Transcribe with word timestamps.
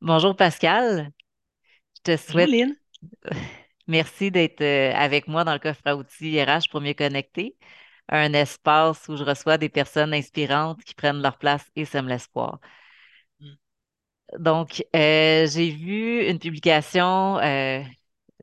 Bonjour 0.00 0.34
Pascal, 0.36 1.12
je 1.96 2.02
te 2.02 2.16
souhaite 2.16 2.50
Lynn. 2.50 2.74
merci 3.86 4.30
d'être 4.30 4.60
euh, 4.62 4.92
avec 4.94 5.28
moi 5.28 5.44
dans 5.44 5.52
le 5.52 5.58
coffre 5.58 5.82
à 5.84 5.96
outils 5.96 6.42
RH 6.42 6.68
pour 6.70 6.80
mieux 6.80 6.94
connecter, 6.94 7.56
un 8.08 8.32
espace 8.32 9.08
où 9.08 9.16
je 9.16 9.24
reçois 9.24 9.58
des 9.58 9.68
personnes 9.68 10.14
inspirantes 10.14 10.82
qui 10.84 10.94
prennent 10.94 11.22
leur 11.22 11.38
place 11.38 11.64
et 11.76 11.84
sèment 11.84 12.08
l'espoir. 12.08 12.60
Mm. 13.40 13.52
Donc, 14.38 14.84
euh, 14.96 15.46
j'ai 15.46 15.70
vu 15.70 16.26
une 16.28 16.38
publication 16.38 17.38
euh, 17.38 17.82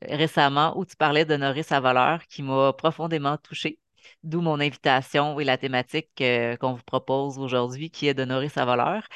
récemment 0.01 0.77
où 0.77 0.85
tu 0.85 0.95
parlais 0.95 1.25
d'honorer 1.25 1.63
sa 1.63 1.79
valeur 1.79 2.25
qui 2.27 2.43
m'a 2.43 2.73
profondément 2.73 3.37
touchée, 3.37 3.79
d'où 4.23 4.41
mon 4.41 4.59
invitation 4.59 5.39
et 5.39 5.43
la 5.45 5.57
thématique 5.57 6.09
euh, 6.21 6.55
qu'on 6.57 6.73
vous 6.73 6.83
propose 6.83 7.39
aujourd'hui 7.39 7.91
qui 7.91 8.07
est 8.07 8.13
d'honorer 8.13 8.49
sa 8.49 8.65
valeur. 8.65 9.07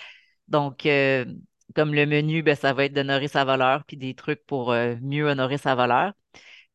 Donc, 0.47 0.85
euh, 0.85 1.25
comme 1.75 1.93
le 1.93 2.05
menu, 2.05 2.43
ben, 2.43 2.55
ça 2.55 2.73
va 2.73 2.85
être 2.85 2.93
d'honorer 2.93 3.27
sa 3.27 3.45
valeur, 3.45 3.83
puis 3.85 3.97
des 3.97 4.15
trucs 4.15 4.45
pour 4.45 4.71
euh, 4.71 4.95
mieux 5.01 5.25
honorer 5.27 5.57
sa 5.57 5.75
valeur. 5.75 6.13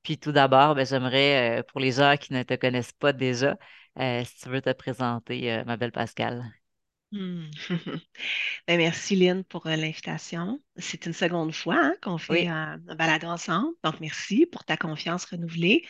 Puis 0.02 0.18
tout 0.18 0.32
d'abord, 0.32 0.74
ben, 0.74 0.86
j'aimerais, 0.86 1.64
pour 1.68 1.80
les 1.80 1.92
gens 1.92 2.16
qui 2.18 2.32
ne 2.32 2.42
te 2.42 2.54
connaissent 2.54 2.92
pas 2.92 3.12
déjà, 3.12 3.56
si 3.98 4.36
tu 4.42 4.48
veux 4.48 4.62
te 4.62 4.72
présenter, 4.72 5.62
ma 5.66 5.76
belle 5.76 5.92
Pascal. 5.92 6.44
Hmm. 7.10 7.46
Ben, 8.68 8.78
merci 8.78 9.16
Lynn 9.16 9.44
pour 9.44 9.66
euh, 9.66 9.76
l'invitation. 9.76 10.60
C'est 10.76 11.06
une 11.06 11.14
seconde 11.14 11.54
fois 11.54 11.76
hein, 11.80 11.94
qu'on 12.02 12.18
fait 12.18 12.32
Oui, 12.34 12.48
euh, 12.48 12.52
un 12.52 12.78
balado 12.96 13.26
ensemble. 13.28 13.74
Donc, 13.84 14.00
merci 14.00 14.46
pour 14.46 14.64
ta 14.64 14.76
confiance 14.76 15.24
renouvelée. 15.26 15.86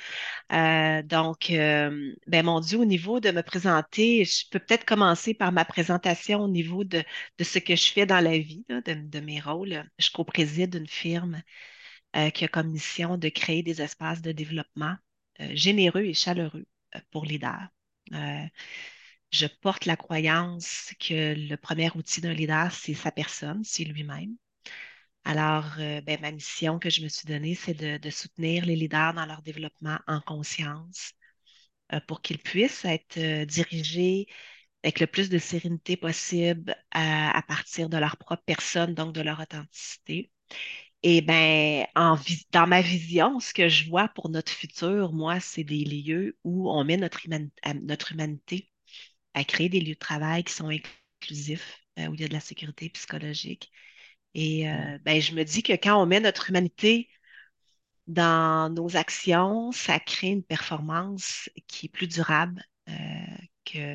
Euh, 0.53 1.03
donc, 1.03 1.51
euh, 1.51 2.15
ben, 2.29 2.45
mon 2.47 2.61
Dieu, 2.61 2.79
au 2.79 2.85
niveau 2.87 3.21
de 3.21 3.31
me 3.33 3.43
présenter, 3.43 4.25
je 4.25 4.45
peux 4.51 4.61
peut-être 4.61 4.85
commencer 4.87 5.35
par 5.35 5.53
ma 5.53 5.65
présentation 5.65 6.41
au 6.43 6.49
niveau 6.49 6.85
de, 6.85 7.05
de 7.39 7.45
ce 7.45 7.59
que 7.61 7.77
je 7.77 7.93
fais 7.93 8.07
dans 8.07 8.21
la 8.25 8.39
vie, 8.39 8.65
là, 8.69 8.81
de, 8.83 8.95
de 8.95 9.21
mes 9.21 9.41
rôles. 9.41 9.85
Je 9.99 10.11
co-préside 10.13 10.75
une 10.77 10.89
firme 10.89 11.43
euh, 12.17 12.31
qui 12.31 12.45
a 12.45 12.49
comme 12.49 12.71
mission 12.73 13.19
de 13.19 13.29
créer 13.31 13.63
des 13.63 13.83
espaces 13.83 14.23
de 14.23 14.33
développement 14.33 14.97
euh, 15.41 15.49
généreux 15.55 16.03
et 16.05 16.15
chaleureux 16.15 16.67
euh, 16.97 17.01
pour 17.13 17.25
leaders. 17.27 17.69
Euh, 18.15 18.45
je 19.31 19.47
porte 19.47 19.87
la 19.87 19.97
croyance 19.97 20.93
que 21.01 21.35
le 21.35 21.57
premier 21.57 21.91
outil 21.95 22.21
d'un 22.21 22.33
leader, 22.33 22.73
c'est 22.73 22.95
sa 22.95 23.13
personne, 23.13 23.63
c'est 23.65 23.85
lui-même. 23.85 24.37
Alors, 25.25 25.67
euh, 25.79 26.01
ben, 26.03 26.21
ma 26.21 26.33
mission 26.33 26.79
que 26.79 26.91
je 26.91 27.03
me 27.03 27.09
suis 27.09 27.27
donnée, 27.27 27.55
c'est 27.55 27.75
de, 27.75 28.11
soutenir 28.11 28.65
les 28.67 28.77
leaders 28.77 29.15
dans 29.15 29.27
leur 29.27 29.43
développement 29.43 29.99
en 30.07 30.21
conscience 30.21 31.13
euh, 31.93 32.01
pour 32.09 32.23
qu'ils 32.23 32.39
puissent 32.39 32.85
être 32.85 33.19
euh, 33.19 33.45
dirigés 33.47 34.27
avec 34.85 35.01
le 35.01 35.07
plus 35.09 35.31
de 35.31 35.39
sérénité 35.39 35.97
possible 35.97 36.77
à, 36.93 37.43
partir 37.49 37.89
de 37.91 37.99
leur 37.99 38.17
propre 38.17 38.43
personne, 38.47 38.95
donc 38.95 39.15
de 39.15 39.23
leur 39.23 39.41
authenticité. 39.41 40.33
Et 41.03 41.25
en 41.97 42.15
vis- 42.17 42.47
dans 42.53 42.67
ma 42.67 42.83
vision, 42.83 43.41
ce 43.41 43.55
que 43.55 43.69
je 43.69 43.89
vois 43.91 44.09
pour 44.09 44.31
notre 44.31 44.53
futur, 44.53 45.13
moi, 45.13 45.41
c'est 45.41 45.65
des 45.65 45.85
lieux 45.85 46.39
où 46.45 46.71
on 46.71 46.85
met 46.85 46.97
notre 46.97 47.27
humanité 48.13 48.71
à 49.35 49.45
créer 49.45 49.69
des 49.69 49.81
lieux 49.81 49.95
de 49.95 49.99
travail 49.99 50.45
qui 50.45 50.53
sont 50.53 50.69
inclusifs, 50.71 51.79
euh, 51.99 52.07
où 52.09 52.15
il 52.15 52.21
y 52.21 52.25
a 52.25 52.29
de 52.29 52.33
la 52.35 52.41
sécurité 52.41 52.91
psychologique. 52.91 53.71
Et 54.35 54.69
Mm. 54.71 54.71
euh, 54.71 54.99
ben, 55.05 55.21
je 55.21 55.35
me 55.35 55.45
dis 55.45 55.63
que 55.63 55.75
quand 55.75 56.03
on 56.03 56.07
met 56.07 56.21
notre 56.21 56.51
humanité 56.51 57.11
dans 58.07 58.71
nos 58.75 58.97
actions, 58.97 59.73
ça 59.73 60.01
crée 60.01 60.29
une 60.29 60.45
performance 60.45 61.51
qui 61.67 61.87
est 61.87 61.89
plus 61.91 62.07
durable 62.09 62.65
euh, 62.89 62.93
que, 63.65 63.95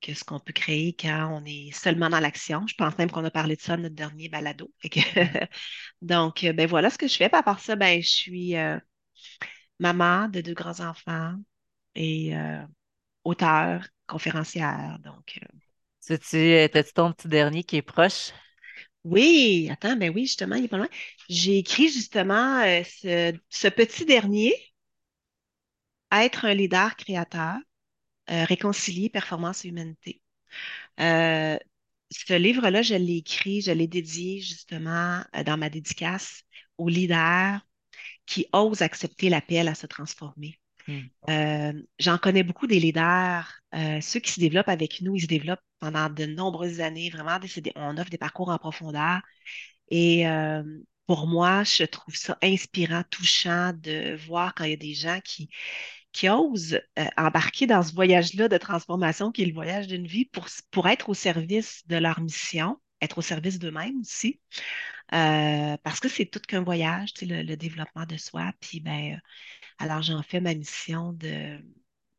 que 0.00 0.14
ce 0.14 0.24
qu'on 0.24 0.40
peut 0.40 0.52
créer 0.52 0.94
quand 0.96 1.28
on 1.42 1.44
est 1.44 1.72
seulement 1.72 2.08
dans 2.10 2.20
l'action. 2.20 2.66
Je 2.66 2.74
pense 2.74 2.96
même 2.98 3.10
qu'on 3.10 3.24
a 3.24 3.30
parlé 3.30 3.56
de 3.56 3.60
ça 3.62 3.76
dans 3.76 3.84
notre 3.84 3.94
dernier 3.96 4.28
balado. 4.28 4.72
Mm. 5.14 5.38
Donc, 6.02 6.44
ben 6.46 6.66
voilà 6.68 6.90
ce 6.90 6.98
que 6.98 7.08
je 7.08 7.16
fais. 7.16 7.28
Puis 7.28 7.38
à 7.38 7.42
part 7.42 7.60
ça, 7.60 7.76
ben, 7.76 8.02
je 8.02 8.08
suis 8.08 8.56
euh, 8.56 8.78
maman 9.78 10.28
de 10.28 10.40
deux 10.40 10.54
grands-enfants 10.54 11.34
et 11.94 12.34
auteure, 13.24 13.86
conférencière. 14.08 14.98
Donc, 15.04 15.40
euh, 15.42 15.46
Tu, 16.04 16.18
tu, 16.18 16.68
t'as-tu 16.72 16.92
ton 16.92 17.12
petit 17.12 17.28
dernier 17.28 17.62
qui 17.64 17.76
est 17.76 17.82
proche? 17.82 18.32
oui, 19.04 19.68
attends, 19.70 19.96
ben 19.96 20.12
oui, 20.14 20.22
justement, 20.26 20.56
il 20.56 20.64
est 20.64 20.68
pas 20.68 20.76
loin. 20.78 20.88
J'ai 21.28 21.58
écrit 21.58 21.88
justement 21.88 22.60
euh, 22.62 22.82
ce, 22.84 23.32
ce 23.48 23.68
petit 23.68 24.04
dernier, 24.04 24.54
Être 26.12 26.44
un 26.46 26.54
leader 26.54 26.96
créateur, 26.96 27.56
euh, 28.30 28.44
réconcilier 28.44 29.10
performance 29.10 29.64
et 29.64 29.68
humanité. 29.68 30.22
Euh, 31.00 31.58
ce 32.10 32.34
livre-là, 32.34 32.82
je 32.82 32.94
l'ai 32.96 33.18
écrit, 33.18 33.62
je 33.62 33.72
l'ai 33.72 33.88
dédié 33.88 34.40
justement 34.40 35.22
dans 35.46 35.58
ma 35.58 35.70
dédicace 35.70 36.42
aux 36.78 36.88
leaders 36.90 37.60
qui 38.26 38.46
osent 38.52 38.82
accepter 38.82 39.30
l'appel 39.30 39.68
à 39.68 39.74
se 39.76 39.86
transformer. 39.86 40.60
Euh, 41.28 41.72
j'en 41.98 42.18
connais 42.18 42.42
beaucoup 42.42 42.66
des 42.66 42.80
leaders. 42.80 43.52
Euh, 43.74 44.00
ceux 44.00 44.20
qui 44.20 44.32
se 44.32 44.40
développent 44.40 44.68
avec 44.68 45.00
nous, 45.02 45.14
ils 45.16 45.22
se 45.22 45.26
développent 45.26 45.60
pendant 45.78 46.08
de 46.08 46.24
nombreuses 46.26 46.80
années. 46.80 47.10
Vraiment, 47.10 47.38
on 47.76 47.96
offre 47.98 48.10
des 48.10 48.18
parcours 48.18 48.48
en 48.48 48.58
profondeur. 48.58 49.20
Et 49.90 50.28
euh, 50.28 50.62
pour 51.06 51.26
moi, 51.26 51.64
je 51.64 51.84
trouve 51.84 52.14
ça 52.16 52.38
inspirant, 52.42 53.02
touchant 53.10 53.72
de 53.74 54.16
voir 54.26 54.54
quand 54.54 54.64
il 54.64 54.70
y 54.70 54.74
a 54.74 54.76
des 54.76 54.94
gens 54.94 55.20
qui, 55.24 55.50
qui 56.12 56.28
osent 56.28 56.80
embarquer 57.16 57.66
dans 57.66 57.82
ce 57.82 57.94
voyage-là 57.94 58.48
de 58.48 58.56
transformation 58.58 59.32
qui 59.32 59.42
est 59.42 59.46
le 59.46 59.54
voyage 59.54 59.86
d'une 59.86 60.06
vie 60.06 60.26
pour, 60.26 60.46
pour 60.70 60.88
être 60.88 61.08
au 61.08 61.14
service 61.14 61.82
de 61.86 61.96
leur 61.96 62.20
mission, 62.20 62.78
être 63.02 63.18
au 63.18 63.22
service 63.22 63.58
d'eux-mêmes 63.58 64.00
aussi. 64.00 64.40
Euh, 65.14 65.76
parce 65.82 66.00
que 66.00 66.08
c'est 66.08 66.26
tout 66.26 66.40
qu'un 66.40 66.62
voyage, 66.62 67.14
tu 67.14 67.26
sais, 67.26 67.34
le, 67.34 67.42
le 67.42 67.56
développement 67.56 68.06
de 68.06 68.16
soi. 68.16 68.52
Puis, 68.60 68.80
ben, 68.80 69.20
alors, 69.78 70.02
j'en 70.02 70.22
fais 70.22 70.40
ma 70.40 70.54
mission 70.54 71.12
de, 71.14 71.60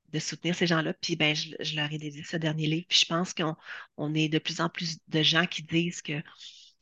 de 0.10 0.20
soutenir 0.20 0.56
ces 0.56 0.68
gens-là. 0.68 0.94
Puis, 0.96 1.16
ben, 1.16 1.36
je, 1.36 1.52
je 1.62 1.76
leur 1.76 1.92
ai 1.94 1.98
dédié 2.00 2.24
ce 2.24 2.38
dernier 2.38 2.68
livre. 2.68 2.86
Puis, 2.90 3.00
je 3.02 3.06
pense 3.08 3.34
qu'on 3.34 3.56
on 3.98 4.14
est 4.16 4.30
de 4.30 4.40
plus 4.40 4.62
en 4.62 4.70
plus 4.70 5.00
de 5.10 5.24
gens 5.24 5.46
qui 5.48 5.64
disent 5.64 6.02
que 6.02 6.24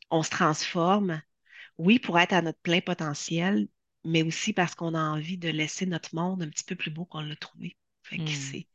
on 0.10 0.24
se 0.24 0.30
transforme, 0.30 1.22
oui, 1.78 2.00
pour 2.00 2.20
être 2.20 2.34
à 2.34 2.42
notre 2.44 2.60
plein 2.62 2.82
potentiel, 2.82 3.68
mais 4.06 4.24
aussi 4.24 4.54
parce 4.54 4.76
qu'on 4.76 4.96
a 4.96 5.02
envie 5.02 5.38
de 5.38 5.50
laisser 5.50 5.86
notre 5.88 6.16
monde 6.16 6.44
un 6.44 6.50
petit 6.50 6.64
peu 6.66 6.76
plus 6.76 6.92
beau 6.92 7.06
qu'on 7.06 7.22
l'a 7.22 7.36
trouvé. 7.38 7.78
Fait 8.04 8.20
que 8.20 8.32
Mm. 8.32 8.34
c'est 8.34 8.68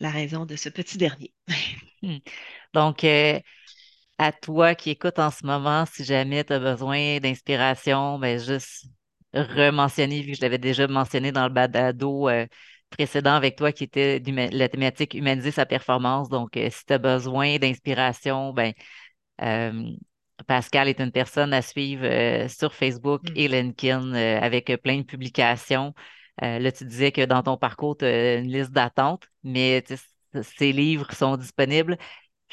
la 0.00 0.10
raison 0.10 0.46
de 0.46 0.56
ce 0.56 0.68
petit 0.70 0.98
dernier. 0.98 1.34
Mm. 2.02 2.18
Donc, 2.74 3.04
euh, 3.04 3.40
à 4.20 4.32
toi 4.32 4.74
qui 4.74 4.90
écoutes 4.90 5.18
en 5.18 5.30
ce 5.30 5.46
moment, 5.46 5.86
si 5.86 6.04
jamais 6.04 6.44
tu 6.44 6.52
as 6.52 6.58
besoin 6.58 7.20
d'inspiration, 7.20 8.18
ben 8.18 8.38
juste 8.38 8.84
re-mentionner, 9.32 10.20
vu 10.20 10.32
que 10.32 10.36
je 10.36 10.42
l'avais 10.42 10.58
déjà 10.58 10.86
mentionné 10.86 11.32
dans 11.32 11.44
le 11.44 11.48
balado 11.54 12.28
euh, 12.28 12.46
précédent 12.90 13.34
avec 13.34 13.56
toi, 13.56 13.72
qui 13.72 13.84
était 13.84 14.20
la 14.52 14.68
thématique 14.68 15.14
humaniser 15.14 15.52
sa 15.52 15.64
performance. 15.64 16.28
Donc, 16.28 16.58
euh, 16.58 16.68
si 16.70 16.84
tu 16.84 16.92
as 16.92 16.98
besoin 16.98 17.56
d'inspiration, 17.56 18.52
ben 18.52 18.74
euh, 19.40 19.90
Pascal 20.46 20.88
est 20.88 21.00
une 21.00 21.12
personne 21.12 21.54
à 21.54 21.62
suivre 21.62 22.46
sur 22.48 22.74
Facebook 22.74 23.22
Mm. 23.30 23.32
et 23.36 23.48
LinkedIn 23.48 24.14
euh, 24.14 24.40
avec 24.42 24.66
plein 24.82 24.98
de 24.98 25.04
publications. 25.04 25.94
Là, 26.42 26.72
tu 26.72 26.84
disais 26.86 27.12
que 27.12 27.24
dans 27.26 27.42
ton 27.42 27.58
parcours, 27.58 27.98
tu 27.98 28.06
as 28.06 28.36
une 28.36 28.50
liste 28.50 28.72
d'attente, 28.72 29.28
mais 29.44 29.84
ces 30.42 30.72
livres 30.72 31.10
sont 31.12 31.36
disponibles. 31.36 31.98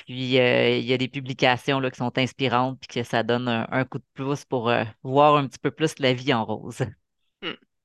Puis, 0.05 0.39
euh, 0.39 0.77
il 0.77 0.85
y 0.85 0.93
a 0.93 0.97
des 0.97 1.07
publications 1.09 1.79
là, 1.79 1.91
qui 1.91 1.97
sont 1.97 2.17
inspirantes, 2.17 2.79
puis 2.79 2.87
que 3.01 3.03
ça 3.03 3.23
donne 3.23 3.47
un, 3.47 3.67
un 3.71 3.85
coup 3.85 3.97
de 3.99 4.05
pouce 4.13 4.45
pour 4.45 4.69
euh, 4.69 4.83
voir 5.03 5.35
un 5.37 5.47
petit 5.47 5.59
peu 5.59 5.71
plus 5.71 5.99
la 5.99 6.13
vie 6.13 6.33
en 6.33 6.45
rose. 6.45 6.79
Mm. 7.43 7.57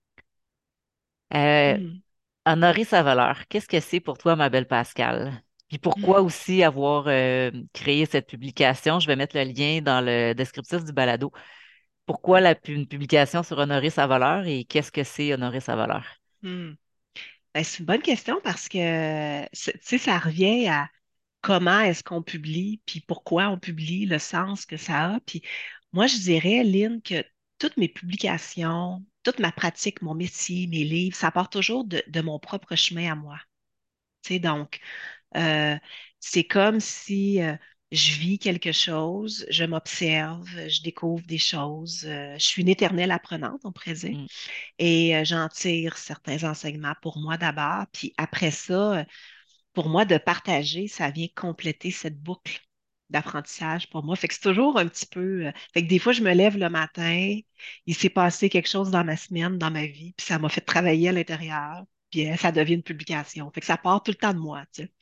Euh, 1.35 1.79
Mm. 1.79 2.03
honorer 2.47 2.85
sa 2.85 3.03
valeur, 3.03 3.47
qu'est-ce 3.49 3.69
que 3.69 3.81
c'est 3.81 4.01
pour 4.01 4.19
toi, 4.19 4.37
ma 4.37 4.51
belle 4.51 4.67
Pascal? 4.69 5.43
Puis 5.69 5.79
pourquoi 5.79 6.21
Mm. 6.21 6.23
aussi 6.23 6.63
avoir 6.65 7.07
créé 7.75 8.07
cette 8.07 8.29
publication? 8.29 9.01
Je 9.01 9.07
vais 9.09 9.17
mettre 9.17 9.37
le 9.39 9.45
lien 9.45 9.81
dans 9.83 10.05
le 10.05 10.35
descriptif 10.35 10.85
du 10.85 10.93
balado. 10.93 11.33
Pourquoi 12.07 12.41
la, 12.41 12.57
une 12.69 12.87
publication 12.89 13.43
sur 13.45 13.59
honorer 13.59 13.91
sa 13.91 14.07
valeur 14.09 14.47
et 14.47 14.65
qu'est-ce 14.65 14.93
que 14.93 15.05
c'est 15.05 15.35
honorer 15.35 15.61
sa 15.61 15.77
valeur? 15.77 16.05
Ben, 17.55 17.65
c'est 17.65 17.81
une 17.81 17.85
bonne 17.87 18.03
question 18.03 18.41
parce 18.43 18.69
que, 18.69 18.79
c'est- 19.53 19.73
tu 19.75 19.79
sais, 19.83 19.99
ça 19.99 20.19
revient 20.19 20.69
à 20.69 20.89
comment 21.43 21.81
est-ce 21.81 22.05
qu'on 22.05 22.23
publie, 22.23 22.83
puis 22.87 23.01
pourquoi 23.01 23.49
on 23.51 23.59
publie, 23.59 24.07
le 24.07 24.19
sens 24.19 24.67
que 24.67 24.77
ça 24.79 25.15
a. 25.17 25.21
Puis 25.21 25.43
moi, 25.93 26.07
je 26.09 26.17
dirais, 26.19 26.65
Lynn, 26.65 27.03
que 27.03 27.25
toutes 27.59 27.77
mes 27.77 27.89
publications, 27.89 29.05
toute 29.25 29.41
ma 29.41 29.53
pratique, 29.53 30.03
mon 30.03 30.15
métier, 30.15 30.67
mes 30.69 30.85
livres, 30.85 31.17
ça 31.17 31.31
part 31.31 31.51
toujours 31.51 31.85
de, 31.85 32.03
de 32.09 32.21
mon 32.23 32.39
propre 32.39 32.77
chemin 32.77 33.13
à 33.13 33.17
moi. 33.17 33.39
Tu 34.23 34.35
sais, 34.35 34.39
donc, 34.39 34.81
euh, 35.37 35.77
c'est 36.21 36.45
comme 36.45 36.81
si 36.81 37.43
euh, 37.43 37.57
je 37.93 38.13
vis 38.19 38.39
quelque 38.39 38.73
chose, 38.73 39.47
je 39.51 39.65
m'observe, 39.65 40.49
je 40.69 40.83
découvre 40.83 41.25
des 41.27 41.39
choses. 41.39 42.05
euh, 42.07 42.35
je 42.39 42.45
suis 42.47 42.63
une 42.63 42.69
éternelle 42.69 43.13
apprenante, 43.13 43.63
on 43.65 43.73
pourrait 43.73 43.95
dire, 43.95 44.17
Mm, 44.17 44.27
et 44.79 45.25
j'en 45.25 45.49
tire 45.49 45.97
certains 45.99 46.45
enseignements 46.51 46.95
pour 47.03 47.19
moi 47.19 47.37
d'abord. 47.39 47.87
Puis 47.93 48.15
après 48.19 48.51
ça, 48.51 49.07
pour 49.73 49.89
moi, 49.89 50.05
de 50.05 50.19
partager, 50.19 50.89
ça 50.89 51.11
vient 51.11 51.29
compléter 51.35 51.91
cette 51.91 52.21
boucle 52.21 52.61
d'apprentissage 53.11 53.91
pour 53.91 54.05
moi. 54.05 54.17
Fait 54.17 54.29
que 54.29 54.35
c'est 54.35 54.41
toujours 54.41 54.79
un 54.79 54.87
petit 54.89 55.07
peu. 55.07 55.47
euh, 55.47 55.53
fait 55.75 55.83
que 55.85 55.89
des 55.89 55.99
fois, 55.99 56.13
je 56.13 56.23
me 56.23 56.33
lève 56.33 56.57
le 56.59 56.69
matin, 56.71 57.39
il 57.87 57.95
s'est 57.95 58.09
passé 58.11 58.49
quelque 58.49 58.69
chose 58.69 58.91
dans 58.91 59.05
ma 59.05 59.17
semaine, 59.17 59.59
dans 59.59 59.71
ma 59.71 59.87
vie, 59.87 60.13
puis 60.17 60.27
ça 60.27 60.39
m'a 60.39 60.49
fait 60.49 60.61
travailler 60.63 61.09
à 61.11 61.13
l'intérieur, 61.13 61.85
puis 62.11 62.31
euh, 62.31 62.37
ça 62.37 62.53
devient 62.53 62.75
une 62.75 62.83
publication. 62.83 63.51
Fait 63.53 63.61
que 63.61 63.67
ça 63.67 63.77
part 63.77 64.03
tout 64.03 64.11
le 64.13 64.17
temps 64.17 64.33
de 64.35 64.39
moi, 64.39 64.65
tu 64.73 64.83
sais. 64.85 64.93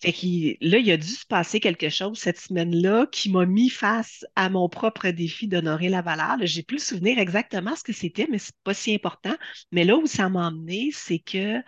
Fait 0.00 0.12
que 0.12 0.66
là, 0.66 0.78
il 0.78 0.90
a 0.90 0.96
dû 0.96 1.06
se 1.08 1.26
passer 1.26 1.60
quelque 1.60 1.88
chose 1.88 2.18
cette 2.18 2.38
semaine-là 2.40 3.06
qui 3.10 3.30
m'a 3.30 3.46
mis 3.46 3.70
face 3.70 4.24
à 4.36 4.48
mon 4.50 4.68
propre 4.68 5.08
défi 5.10 5.48
d'honorer 5.48 5.88
la 5.88 6.02
valeur. 6.02 6.36
Là, 6.38 6.46
J'ai 6.46 6.62
plus 6.62 6.76
le 6.76 6.80
souvenir 6.82 7.18
exactement 7.18 7.76
ce 7.76 7.82
que 7.84 7.92
c'était, 7.92 8.26
mais 8.30 8.38
c'est 8.38 8.56
pas 8.64 8.74
si 8.74 8.94
important. 8.94 9.34
Mais 9.70 9.84
là 9.84 9.96
où 9.96 10.06
ça 10.06 10.28
m'a 10.28 10.48
emmené, 10.48 10.90
c'est 10.92 11.18
que 11.20 11.62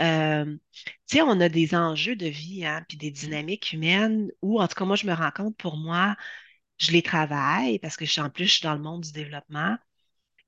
euh, 0.00 0.44
tu 1.08 1.16
sais, 1.18 1.22
on 1.22 1.40
a 1.40 1.48
des 1.48 1.74
enjeux 1.74 2.16
de 2.16 2.26
vie, 2.26 2.64
hein, 2.66 2.84
puis 2.88 2.96
des 2.96 3.10
dynamiques 3.10 3.72
humaines 3.72 4.30
où, 4.42 4.60
en 4.60 4.68
tout 4.68 4.74
cas, 4.74 4.84
moi, 4.84 4.96
je 4.96 5.06
me 5.06 5.12
rends 5.14 5.30
compte, 5.30 5.56
pour 5.56 5.76
moi, 5.76 6.16
je 6.78 6.92
les 6.92 7.02
travaille 7.02 7.78
parce 7.80 7.96
que 7.96 8.04
je 8.06 8.12
suis 8.12 8.20
en 8.20 8.30
plus, 8.30 8.46
je 8.46 8.52
suis 8.54 8.62
dans 8.64 8.74
le 8.74 8.80
monde 8.82 9.02
du 9.02 9.12
développement, 9.12 9.76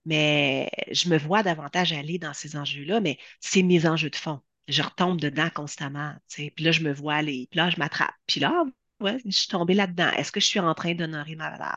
mais 0.07 0.71
je 0.93 1.09
me 1.09 1.19
vois 1.19 1.43
davantage 1.43 1.93
aller 1.93 2.19
dans 2.19 2.35
ces 2.35 2.57
enjeux-là, 2.57 3.01
mais 3.01 3.19
c'est 3.41 3.63
mes 3.63 3.87
enjeux 3.87 4.11
de 4.11 4.17
fond. 4.17 4.41
Je 4.69 4.83
retombe 4.83 5.21
dedans 5.21 5.51
constamment, 5.51 6.15
tu 6.29 6.45
sais, 6.45 6.53
puis 6.55 6.65
là, 6.65 6.73
je 6.73 6.83
me 6.83 6.93
vois 6.93 7.15
aller, 7.17 7.49
puis 7.51 7.59
là, 7.59 7.71
je 7.71 7.77
m'attrape, 7.79 8.15
puis 8.27 8.41
là, 8.41 8.65
ouais, 9.01 9.19
je 9.25 9.31
suis 9.33 9.49
tombée 9.49 9.75
là-dedans. 9.75 10.11
Est-ce 10.13 10.33
que 10.33 10.41
je 10.41 10.47
suis 10.47 10.61
en 10.61 10.75
train 10.75 10.95
d'honorer 10.95 11.37
ma 11.37 11.51
valeur? 11.51 11.77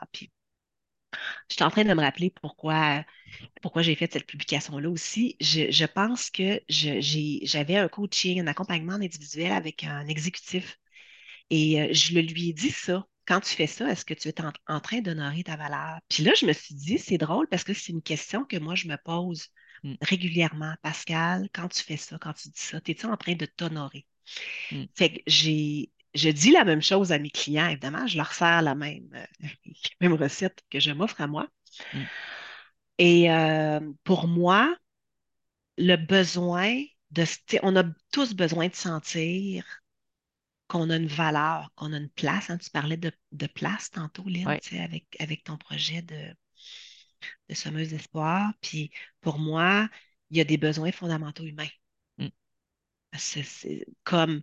Je 1.50 1.54
suis 1.54 1.64
en 1.64 1.70
train 1.70 1.84
de 1.84 1.94
me 1.94 2.00
rappeler 2.02 2.30
pourquoi 2.42 3.04
pourquoi 3.62 3.82
j'ai 3.82 3.96
fait 3.96 4.12
cette 4.12 4.26
publication-là 4.26 4.88
aussi. 4.90 5.36
Je, 5.40 5.70
je 5.70 5.86
pense 5.86 6.30
que 6.30 6.62
j'avais 6.68 7.76
un 7.76 7.88
coaching, 7.88 8.40
un 8.40 8.46
accompagnement 8.48 8.94
individuel 8.94 9.52
avec 9.52 9.84
un 9.84 10.06
exécutif 10.08 10.78
et 11.50 11.80
euh, 11.82 11.88
je 11.92 12.14
le 12.14 12.20
lui 12.22 12.50
ai 12.50 12.52
dit 12.52 12.70
ça. 12.70 13.06
Quand 13.26 13.40
tu 13.40 13.50
fais 13.54 13.66
ça, 13.66 13.90
est-ce 13.90 14.04
que 14.04 14.14
tu 14.14 14.28
es 14.28 14.40
en, 14.42 14.52
en 14.68 14.80
train 14.80 15.00
d'honorer 15.00 15.44
ta 15.44 15.56
valeur? 15.56 15.98
Puis 16.08 16.24
là, 16.24 16.32
je 16.38 16.46
me 16.46 16.52
suis 16.52 16.74
dit, 16.74 16.98
c'est 16.98 17.18
drôle 17.18 17.48
parce 17.48 17.64
que 17.64 17.72
c'est 17.74 17.92
une 17.92 18.02
question 18.02 18.44
que 18.44 18.56
moi, 18.58 18.74
je 18.74 18.86
me 18.88 18.96
pose 19.02 19.48
mm, 19.82 19.98
régulièrement. 20.02 20.74
Pascal, 20.82 21.48
quand 21.54 21.68
tu 21.68 21.82
fais 21.82 21.96
ça, 21.96 22.18
quand 22.20 22.34
tu 22.34 22.48
dis 22.50 22.60
ça, 22.60 22.80
es-tu 22.86 23.06
en 23.06 23.16
train 23.16 23.34
de 23.34 23.46
t'honorer? 23.46 24.06
mm, 24.70 24.88
Fait 24.94 25.12
que 25.14 25.22
j'ai, 25.28 25.92
je 26.14 26.28
dis 26.30 26.52
la 26.52 26.64
même 26.64 26.82
chose 26.82 27.12
à 27.12 27.18
mes 27.18 27.30
clients, 27.30 27.68
évidemment, 27.68 28.06
je 28.06 28.16
leur 28.16 28.32
sers 28.32 28.62
la 28.62 28.74
même, 28.74 29.08
euh, 29.14 29.26
la 30.00 30.08
même 30.08 30.14
recette 30.14 30.62
que 30.70 30.80
je 30.80 30.92
m'offre 30.92 31.20
à 31.20 31.26
moi. 31.26 31.48
mm. 31.92 32.04
Et 32.98 33.30
euh, 33.30 33.80
pour 34.04 34.26
moi, 34.28 34.74
le 35.78 35.96
besoin 35.96 36.82
de, 37.10 37.24
on 37.62 37.76
a 37.76 37.84
tous 38.12 38.34
besoin 38.34 38.68
de 38.68 38.74
sentir 38.74 39.64
qu'on 40.68 40.90
a 40.90 40.96
une 40.96 41.06
valeur, 41.06 41.70
qu'on 41.76 41.92
a 41.92 41.98
une 41.98 42.10
place. 42.10 42.50
hein. 42.50 42.58
Tu 42.58 42.70
parlais 42.70 42.96
de, 42.96 43.12
de 43.32 43.46
place 43.46 43.90
tantôt, 43.90 44.24
Lynn, 44.28 44.46
Ouais. 44.46 44.60
tu 44.60 44.70
sais, 44.70 44.80
avec, 44.80 45.06
avec 45.20 45.44
ton 45.44 45.56
projet 45.56 46.02
de, 46.02 46.34
de 47.48 47.54
Sommeuse 47.54 47.90
d'espoir. 47.90 48.52
Puis 48.60 48.90
pour 49.20 49.38
moi, 49.38 49.88
il 50.30 50.36
y 50.38 50.40
a 50.40 50.44
des 50.44 50.56
besoins 50.56 50.92
fondamentaux 50.92 51.44
humains. 51.44 51.68
mm. 52.18 52.28
Comme 54.04 54.42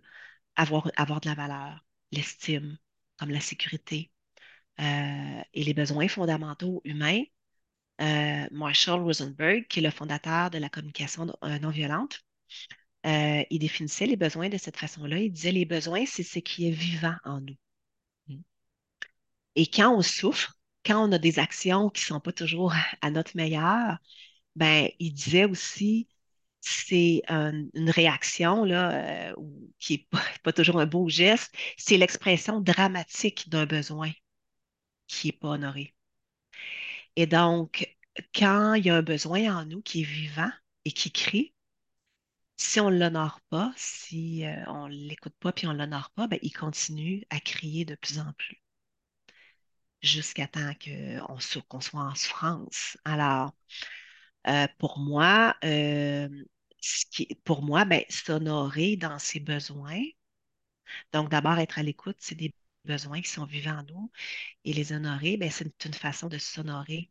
avoir, 0.56 0.90
avoir 0.96 1.20
de 1.20 1.28
la 1.28 1.34
valeur, 1.34 1.84
l'estime, 2.12 2.78
comme 3.18 3.30
la 3.30 3.40
sécurité. 3.40 4.10
Euh, 4.80 5.42
et 5.54 5.64
les 5.64 5.74
besoins 5.74 6.08
fondamentaux 6.08 6.80
humains, 6.84 7.22
euh, 8.00 8.46
Marshall 8.50 9.00
Rosenberg, 9.02 9.66
qui 9.68 9.80
est 9.80 9.82
le 9.82 9.90
fondateur 9.90 10.50
de 10.50 10.58
la 10.58 10.68
communication 10.68 11.26
non 11.26 11.36
euh, 11.44 11.58
non 11.60 11.70
violente, 11.70 12.20
euh, 13.06 13.44
il 13.50 13.58
définissait 13.58 14.06
les 14.06 14.16
besoins 14.16 14.48
de 14.48 14.58
cette 14.58 14.76
façon-là. 14.76 15.18
Il 15.18 15.32
disait 15.32 15.52
les 15.52 15.64
besoins, 15.64 16.06
c'est 16.06 16.22
ce 16.22 16.38
qui 16.38 16.68
est 16.68 16.70
vivant 16.72 17.16
en 17.24 17.40
nous. 17.40 17.56
mm. 18.28 18.42
Et 19.56 19.66
quand 19.66 19.94
on 19.96 20.02
souffre, 20.02 20.54
quand 20.84 21.08
on 21.08 21.12
a 21.12 21.18
des 21.18 21.38
actions 21.38 21.90
qui 21.90 22.02
ne 22.02 22.06
sont 22.06 22.20
pas 22.20 22.32
toujours 22.32 22.74
à 23.00 23.10
notre 23.10 23.36
meilleur, 23.36 23.98
ben, 24.56 24.88
il 24.98 25.12
disait 25.14 25.44
aussi, 25.46 26.08
c'est 26.62 27.22
un- 27.28 27.66
une 27.74 27.90
réaction 27.90 28.64
là, 28.64 29.30
euh, 29.32 29.34
qui 29.80 30.08
n'est 30.12 30.20
pas, 30.44 30.54
toujours 30.54 30.80
un 30.80 30.86
beau 30.86 31.08
geste, 31.10 31.54
c'est 31.78 31.98
l'expression 31.98 32.60
dramatique 32.62 33.50
d'un 33.50 33.66
besoin 33.66 34.12
qui 35.08 35.28
n'est 35.28 35.32
pas 35.32 35.50
honoré. 35.50 35.94
Et 37.16 37.26
donc, 37.26 37.96
quand 38.34 38.74
il 38.74 38.84
y 38.86 38.90
a 38.90 38.96
un 38.96 39.02
besoin 39.02 39.56
en 39.60 39.64
nous 39.64 39.80
qui 39.82 40.00
est 40.02 40.04
vivant 40.04 40.50
et 40.84 40.92
qui 40.92 41.10
crie, 41.10 41.54
si 42.56 42.80
on 42.80 42.90
ne 42.90 42.98
l'honore 42.98 43.40
pas, 43.50 43.74
si 43.76 44.46
euh, 44.46 44.64
on 44.68 44.88
ne 44.88 44.94
l'écoute 44.94 45.34
pas 45.38 45.52
puis 45.52 45.66
on 45.66 45.74
ne 45.74 45.78
l'honore 45.78 46.10
pas, 46.12 46.28
ben, 46.28 46.38
il 46.42 46.52
continue 46.52 47.24
à 47.30 47.40
crier 47.40 47.84
de 47.84 47.94
plus 47.94 48.18
en 48.20 48.32
plus 48.38 48.62
jusqu'à 50.02 50.46
temps 50.48 50.72
qu'on 50.84 51.36
qu'on 51.68 51.80
soit 51.80 52.00
en 52.02 52.14
souffrance. 52.14 52.96
Alors, 53.04 53.52
euh, 54.48 54.66
pour 54.78 54.98
moi, 55.00 55.56
euh, 55.64 56.28
qui, 57.12 57.26
pour 57.44 57.62
moi, 57.62 57.84
ben, 57.84 58.02
s'honorer 58.08 58.96
dans 58.96 59.18
ses 59.18 59.38
besoins, 59.40 60.02
donc 61.12 61.30
d'abord 61.30 61.58
être 61.58 61.78
à 61.78 61.82
l'écoute, 61.82 62.16
c'est 62.18 62.34
des 62.34 62.54
besoins 62.84 63.20
qui 63.20 63.30
sont 63.30 63.44
vivants 63.44 63.78
en 63.78 63.84
nous, 63.84 64.10
et 64.64 64.72
les 64.72 64.92
honorer, 64.92 65.36
ben, 65.36 65.50
c'est 65.50 65.84
une, 65.84 65.94
façon 65.94 66.28
de 66.28 66.38
s'honorer 66.38 67.10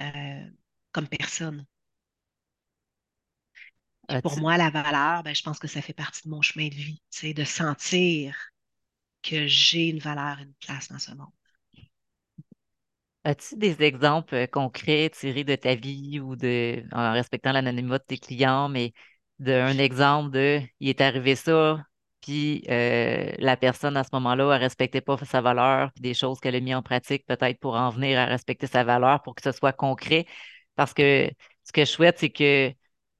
euh, 0.00 0.50
comme 0.92 1.08
personne. 1.08 1.66
Pour 4.22 4.38
moi, 4.38 4.58
la 4.58 4.68
valeur, 4.70 5.22
ben, 5.22 5.34
je 5.34 5.42
pense 5.42 5.58
que 5.58 5.68
ça 5.68 5.80
fait 5.80 5.94
partie 5.94 6.24
de 6.24 6.30
mon 6.30 6.42
chemin 6.42 6.68
de 6.68 6.74
vie, 6.74 7.02
c'est 7.10 7.32
de 7.32 7.44
sentir 7.44 8.36
que 9.22 9.46
j'ai 9.46 9.88
une 9.88 10.00
valeur, 10.00 10.38
une 10.40 10.52
place 10.54 10.88
dans 10.88 10.98
ce 10.98 11.12
monde. 11.12 11.32
as-tu 13.24 13.56
des 13.56 13.82
exemples 13.82 14.34
euh, 14.34 14.46
concrets 14.46 15.10
tirés 15.10 15.44
de 15.44 15.56
ta 15.56 15.74
vie 15.74 16.20
ou 16.20 16.36
de, 16.36 16.84
en 16.92 17.12
respectant 17.12 17.52
l'anonymat 17.52 17.98
de 17.98 18.04
tes 18.04 18.18
clients, 18.18 18.68
mais 18.68 18.92
d'un 19.38 19.78
exemple 19.78 20.30
de, 20.32 20.60
il 20.80 20.88
est 20.88 21.00
arrivé 21.00 21.36
ça, 21.36 21.84
puis 22.20 22.64
euh, 22.70 23.32
la 23.38 23.56
personne 23.56 23.96
à 23.96 24.04
ce 24.04 24.10
moment-là, 24.14 24.54
elle 24.54 24.62
respectait 24.62 25.00
pas 25.00 25.16
sa 25.24 25.40
valeur, 25.40 25.92
puis 25.92 26.02
des 26.02 26.14
choses 26.14 26.40
qu'elle 26.40 26.54
a 26.56 26.60
mis 26.60 26.74
en 26.74 26.82
pratique 26.82 27.26
peut-être 27.26 27.58
pour 27.60 27.74
en 27.74 27.90
venir 27.90 28.18
à 28.18 28.26
respecter 28.26 28.66
sa 28.66 28.84
valeur, 28.84 29.22
pour 29.22 29.34
que 29.34 29.42
ce 29.42 29.52
soit 29.52 29.72
concret. 29.72 30.26
Parce 30.76 30.94
que 30.94 31.30
ce 31.64 31.72
que 31.72 31.82
je 31.84 31.90
souhaite, 31.90 32.18
c'est 32.18 32.30
que 32.30 32.72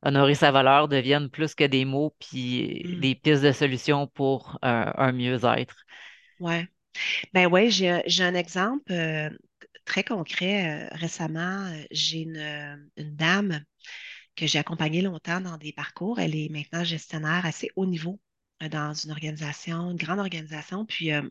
honorer 0.02 0.34
sa 0.34 0.50
valeur 0.52 0.88
devienne 0.88 1.30
plus 1.30 1.54
que 1.54 1.64
des 1.64 1.84
mots, 1.84 2.14
puis 2.20 2.84
Mm. 2.84 3.00
des 3.00 3.14
pistes 3.14 3.42
de 3.42 3.52
solutions 3.52 4.06
pour 4.06 4.58
un, 4.62 4.92
un 4.96 5.12
mieux-être. 5.12 5.76
Ouais. 6.38 6.68
Ben 7.34 7.48
ouais, 7.48 7.70
j'ai, 7.70 8.02
j'ai 8.06 8.24
un 8.24 8.34
exemple 8.34 8.92
euh, 8.92 9.30
très 9.86 10.04
concret. 10.04 10.88
euh, 10.92 10.96
récemment, 10.96 11.72
j'ai 11.90 12.20
une, 12.22 12.90
une 12.96 13.16
dame 13.16 13.64
que 14.36 14.46
j'ai 14.46 14.58
accompagnée 14.58 15.02
longtemps 15.02 15.40
dans 15.40 15.56
des 15.58 15.72
parcours. 15.72 16.18
Elle 16.20 16.34
est 16.36 16.48
maintenant 16.50 16.84
gestionnaire 16.84 17.46
assez 17.46 17.70
haut 17.76 17.86
niveau 17.86 18.20
euh, 18.62 18.68
dans 18.68 18.92
une 18.94 19.10
organisation, 19.12 19.90
une 19.90 19.96
grande 19.96 20.20
organisation. 20.20 20.86
Puis, 20.86 21.12
euh, 21.12 21.28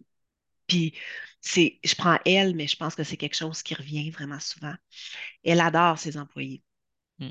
puis 0.67 0.95
c'est, 1.41 1.79
je 1.83 1.95
prends 1.95 2.19
elle, 2.25 2.55
mais 2.55 2.67
je 2.67 2.77
pense 2.77 2.95
que 2.95 3.03
c'est 3.03 3.17
quelque 3.17 3.35
chose 3.35 3.63
qui 3.63 3.75
revient 3.75 4.09
vraiment 4.11 4.39
souvent. 4.39 4.75
Elle 5.43 5.61
adore 5.61 5.99
ses 5.99 6.17
employés. 6.17 6.63
Mm. 7.19 7.29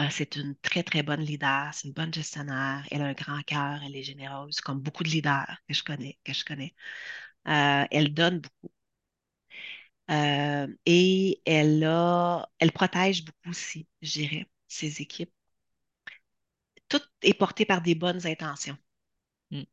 Euh, 0.00 0.08
c'est 0.10 0.36
une 0.36 0.56
très, 0.58 0.82
très 0.82 1.02
bonne 1.02 1.20
leader, 1.22 1.72
c'est 1.74 1.88
une 1.88 1.94
bonne 1.94 2.14
gestionnaire. 2.14 2.86
Elle 2.90 3.02
a 3.02 3.06
un 3.06 3.12
grand 3.14 3.42
cœur, 3.42 3.80
elle 3.84 3.96
est 3.96 4.02
généreuse, 4.04 4.60
comme 4.60 4.80
beaucoup 4.80 5.04
de 5.04 5.10
leaders 5.10 5.56
que 5.68 5.74
je 5.74 5.82
connais, 5.84 6.18
que 6.24 6.32
je 6.34 6.44
connais. 6.44 6.74
Euh, 7.48 7.86
elle 7.90 8.14
donne 8.14 8.40
beaucoup. 8.40 8.72
Euh, 10.10 10.66
et 10.86 11.42
elle 11.44 11.84
a, 11.84 12.48
elle 12.58 12.72
protège 12.72 13.24
beaucoup 13.24 13.50
aussi, 13.50 13.86
je 14.02 14.12
dirais, 14.12 14.46
ses 14.68 15.02
équipes. 15.02 15.32
Tout 16.88 17.00
est 17.22 17.34
porté 17.34 17.64
par 17.64 17.82
des 17.82 17.94
bonnes 17.94 18.26
intentions 18.26 18.76
Mm. 19.50 19.64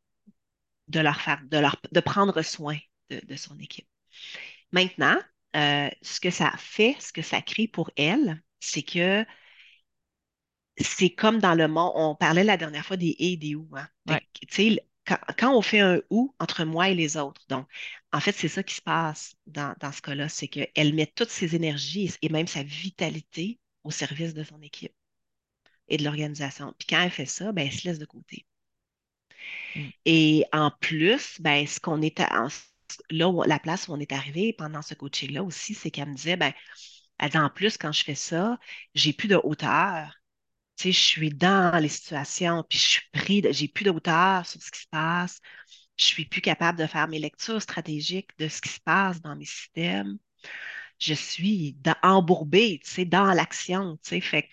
de 0.88 1.00
leur 1.00 1.20
faire, 1.20 1.42
de 1.44 1.58
leur, 1.58 1.76
de 1.92 2.00
prendre 2.00 2.42
soin 2.42 2.78
de, 3.10 3.20
de 3.24 3.36
son 3.36 3.58
équipe. 3.58 3.88
Maintenant, 4.72 5.18
euh, 5.56 5.90
ce 6.02 6.20
que 6.20 6.30
ça 6.30 6.52
fait, 6.58 6.96
ce 7.00 7.12
que 7.12 7.22
ça 7.22 7.42
crée 7.42 7.68
pour 7.68 7.90
elle, 7.96 8.42
c'est 8.60 8.82
que 8.82 9.24
c'est 10.78 11.10
comme 11.10 11.38
dans 11.38 11.54
le 11.54 11.68
monde, 11.68 11.92
on 11.94 12.14
parlait 12.14 12.44
la 12.44 12.56
dernière 12.56 12.84
fois 12.84 12.96
des 12.96 13.16
et 13.18 13.36
des 13.36 13.54
ou. 13.54 13.68
Hein. 13.76 13.88
Ouais. 14.08 14.20
que, 14.34 14.76
quand 15.38 15.56
on 15.56 15.62
fait 15.62 15.80
un 15.80 16.00
ou 16.10 16.34
entre 16.38 16.64
moi 16.64 16.88
et 16.90 16.94
les 16.94 17.16
autres, 17.16 17.42
donc, 17.48 17.68
en 18.12 18.20
fait, 18.20 18.32
c'est 18.32 18.48
ça 18.48 18.62
qui 18.62 18.74
se 18.74 18.82
passe 18.82 19.36
dans, 19.46 19.74
dans 19.80 19.92
ce 19.92 20.02
cas-là, 20.02 20.28
c'est 20.28 20.48
qu'elle 20.48 20.94
met 20.94 21.06
toutes 21.06 21.30
ses 21.30 21.54
énergies 21.54 22.12
et 22.22 22.28
même 22.28 22.46
sa 22.46 22.62
vitalité 22.62 23.58
au 23.86 23.92
service 23.92 24.34
de 24.34 24.44
son 24.44 24.60
équipe 24.62 24.94
et 25.88 25.96
de 25.98 26.04
l'organisation. 26.04 26.74
Puis 26.78 26.86
quand 26.88 27.02
elle 27.02 27.10
fait 27.10 27.26
ça, 27.26 27.52
ben, 27.52 27.66
elle 27.66 27.72
se 27.74 27.86
laisse 27.88 27.98
de 27.98 28.06
côté. 28.06 28.46
Mm. 29.76 29.92
Et 30.04 30.44
en 30.52 30.70
plus, 30.70 31.40
ben, 31.40 31.66
ce 31.66 31.80
qu'on 31.80 32.00
est 32.02 32.20
à- 32.20 32.48
là, 33.10 33.28
où- 33.28 33.42
la 33.42 33.58
place 33.58 33.88
où 33.88 33.92
on 33.92 34.00
est 34.00 34.12
arrivé 34.12 34.52
pendant 34.52 34.82
ce 34.82 34.94
coaching-là 34.94 35.42
aussi, 35.42 35.74
c'est 35.74 35.90
qu'elle 35.90 36.08
me 36.08 36.14
disait, 36.14 36.36
ben, 36.36 36.52
elle 37.18 37.30
dit, 37.30 37.38
en 37.38 37.50
plus, 37.50 37.78
quand 37.78 37.92
je 37.92 38.04
fais 38.04 38.14
ça, 38.14 38.58
j'ai 38.94 39.12
plus 39.12 39.28
de 39.28 39.36
hauteur. 39.44 40.14
Tu 40.76 40.84
sais, 40.84 40.92
je 40.92 41.00
suis 41.00 41.30
dans 41.30 41.80
les 41.82 41.88
situations, 41.88 42.64
puis 42.68 42.78
je 42.78 42.86
suis 42.88 43.02
pris, 43.12 43.42
j'ai 43.52 43.68
plus 43.68 43.84
de 43.84 43.90
hauteur 43.90 44.46
sur 44.46 44.62
ce 44.62 44.70
qui 44.72 44.80
se 44.82 44.88
passe. 44.90 45.40
Je 45.98 46.04
suis 46.06 46.26
plus 46.26 46.42
capable 46.42 46.78
de 46.78 46.86
faire 46.86 47.08
mes 47.08 47.18
lectures 47.20 47.62
stratégiques 47.62 48.30
de 48.38 48.48
ce 48.48 48.60
qui 48.62 48.70
se 48.70 48.80
passe 48.80 49.20
dans 49.22 49.36
mes 49.36 49.46
systèmes. 49.46 50.18
Je 50.98 51.14
suis 51.14 51.74
dans- 51.82 51.96
embourbée, 52.02 52.80
tu 52.84 52.90
sais, 52.90 53.04
dans 53.04 53.32
l'action, 53.32 53.98
tu 54.02 54.08
sais. 54.10 54.20
Fait 54.20 54.48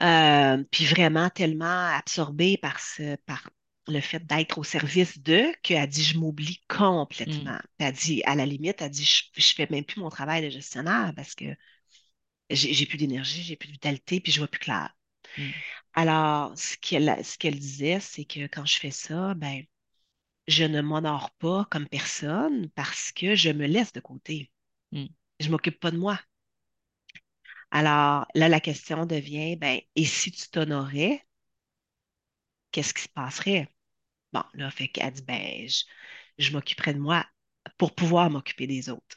Euh, 0.00 0.64
puis 0.72 0.86
vraiment 0.86 1.30
tellement 1.30 1.86
absorbée 1.96 2.56
par 2.58 2.80
ce, 2.80 3.16
par 3.26 3.50
le 3.88 4.00
fait 4.00 4.26
d'être 4.26 4.58
au 4.58 4.64
service 4.64 5.18
d'eux 5.20 5.52
qu'elle 5.62 5.88
dit 5.88 6.04
je 6.04 6.18
m'oublie 6.18 6.60
Mm, 7.26 7.48
complètement. 7.48 7.58
Puis 7.78 7.86
elle 7.88 7.94
dit, 7.94 8.22
à 8.24 8.34
la 8.34 8.46
limite, 8.46 8.82
elle 8.82 8.90
dit 8.90 9.04
je, 9.04 9.24
je 9.40 9.54
fais 9.54 9.68
même 9.70 9.84
plus 9.84 10.00
mon 10.00 10.10
travail 10.10 10.42
de 10.44 10.50
gestionnaire 10.50 11.12
parce 11.16 11.34
que 11.34 11.44
j'ai 12.50 12.72
j'ai 12.74 12.86
plus 12.86 12.98
d'énergie, 12.98 13.42
j'ai 13.42 13.56
plus 13.56 13.66
de 13.68 13.72
vitalité, 13.72 14.20
puis 14.20 14.30
je 14.32 14.38
vois 14.40 14.48
plus 14.48 14.60
clair. 14.60 14.94
mm, 15.38 15.52
Alors, 15.94 16.52
ce 16.58 16.76
qu'elle 16.76 17.24
ce 17.24 17.38
qu'elle 17.38 17.58
disait, 17.58 17.98
c'est 18.00 18.24
que 18.26 18.46
quand 18.46 18.66
je 18.66 18.78
fais 18.78 18.90
ça, 18.90 19.32
ben, 19.34 19.62
je 20.48 20.64
ne 20.64 20.80
m'honore 20.82 21.30
pas 21.32 21.66
comme 21.70 21.88
personne 21.88 22.70
parce 22.72 23.12
que 23.12 23.34
je 23.36 23.50
me 23.50 23.66
laisse 23.66 23.92
de 23.94 24.00
côté. 24.00 24.50
mm, 24.92 25.08
Je 25.42 25.50
m'occupe 25.50 25.78
pas 25.78 25.90
de 25.90 25.98
moi. 25.98 26.18
Alors 27.72 28.26
là, 28.36 28.48
la 28.48 28.60
question 28.60 29.04
devient, 29.06 29.56
ben, 29.56 29.80
et 29.96 30.04
si 30.04 30.30
tu 30.30 30.48
t'honorais, 30.48 31.24
qu'est-ce 32.72 32.92
qui 32.94 33.02
se 33.02 33.08
passerait? 33.08 33.68
Bon, 34.34 34.44
là, 34.54 34.70
fait 34.72 34.88
qu'elle 34.88 35.12
dit, 35.14 35.22
ben, 35.22 35.68
je, 35.68 35.84
je 36.38 36.52
m'occuperai 36.52 36.94
de 36.94 37.00
moi 37.00 37.26
pour 37.78 37.94
pouvoir 37.96 38.30
m'occuper 38.30 38.66
des 38.68 38.90
autres. 38.90 39.16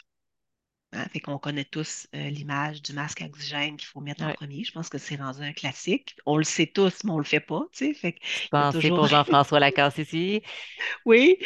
Hein? 0.95 1.07
Fait 1.11 1.19
qu'on 1.19 1.37
connaît 1.39 1.65
tous 1.65 2.07
euh, 2.15 2.29
l'image 2.29 2.81
du 2.81 2.93
masque 2.93 3.21
à 3.21 3.25
oxygène 3.25 3.77
qu'il 3.77 3.87
faut 3.87 4.01
mettre 4.01 4.25
en 4.25 4.31
premier. 4.31 4.63
Je 4.63 4.71
pense 4.71 4.89
que 4.89 4.97
c'est 4.97 5.15
rendu 5.17 5.41
un 5.43 5.53
classique. 5.53 6.15
On 6.25 6.37
le 6.37 6.43
sait 6.43 6.67
tous, 6.67 7.03
mais 7.03 7.11
on 7.11 7.17
le 7.19 7.23
fait 7.25 7.39
pas, 7.39 7.67
tu 7.73 7.87
sais. 7.87 7.93
Fait 7.93 8.19
a 8.59 8.65
pensée 8.65 8.65
toujours, 8.65 9.01
pour 9.01 9.07
Jean-François 9.07 9.59
Lacasse 9.59 9.97
ici. 9.99 10.41
oui, 11.05 11.37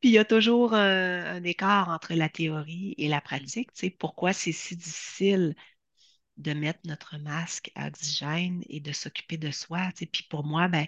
puis 0.00 0.10
il 0.10 0.12
y 0.12 0.18
a 0.18 0.24
toujours 0.24 0.74
un, 0.74 1.24
un 1.36 1.44
écart 1.44 1.88
entre 1.88 2.14
la 2.14 2.28
théorie 2.28 2.94
et 2.98 3.08
la 3.08 3.20
pratique, 3.20 3.72
tu 3.72 3.80
sais. 3.80 3.90
Pourquoi 3.90 4.32
c'est 4.32 4.52
si 4.52 4.76
difficile 4.76 5.54
de 6.38 6.52
mettre 6.54 6.80
notre 6.86 7.18
masque 7.18 7.70
à 7.76 7.88
oxygène 7.88 8.62
et 8.68 8.80
de 8.80 8.92
s'occuper 8.92 9.36
de 9.38 9.50
soi, 9.50 9.80
tu 9.92 10.00
sais? 10.00 10.06
Puis 10.06 10.24
pour 10.30 10.44
moi, 10.46 10.68
ben, 10.68 10.86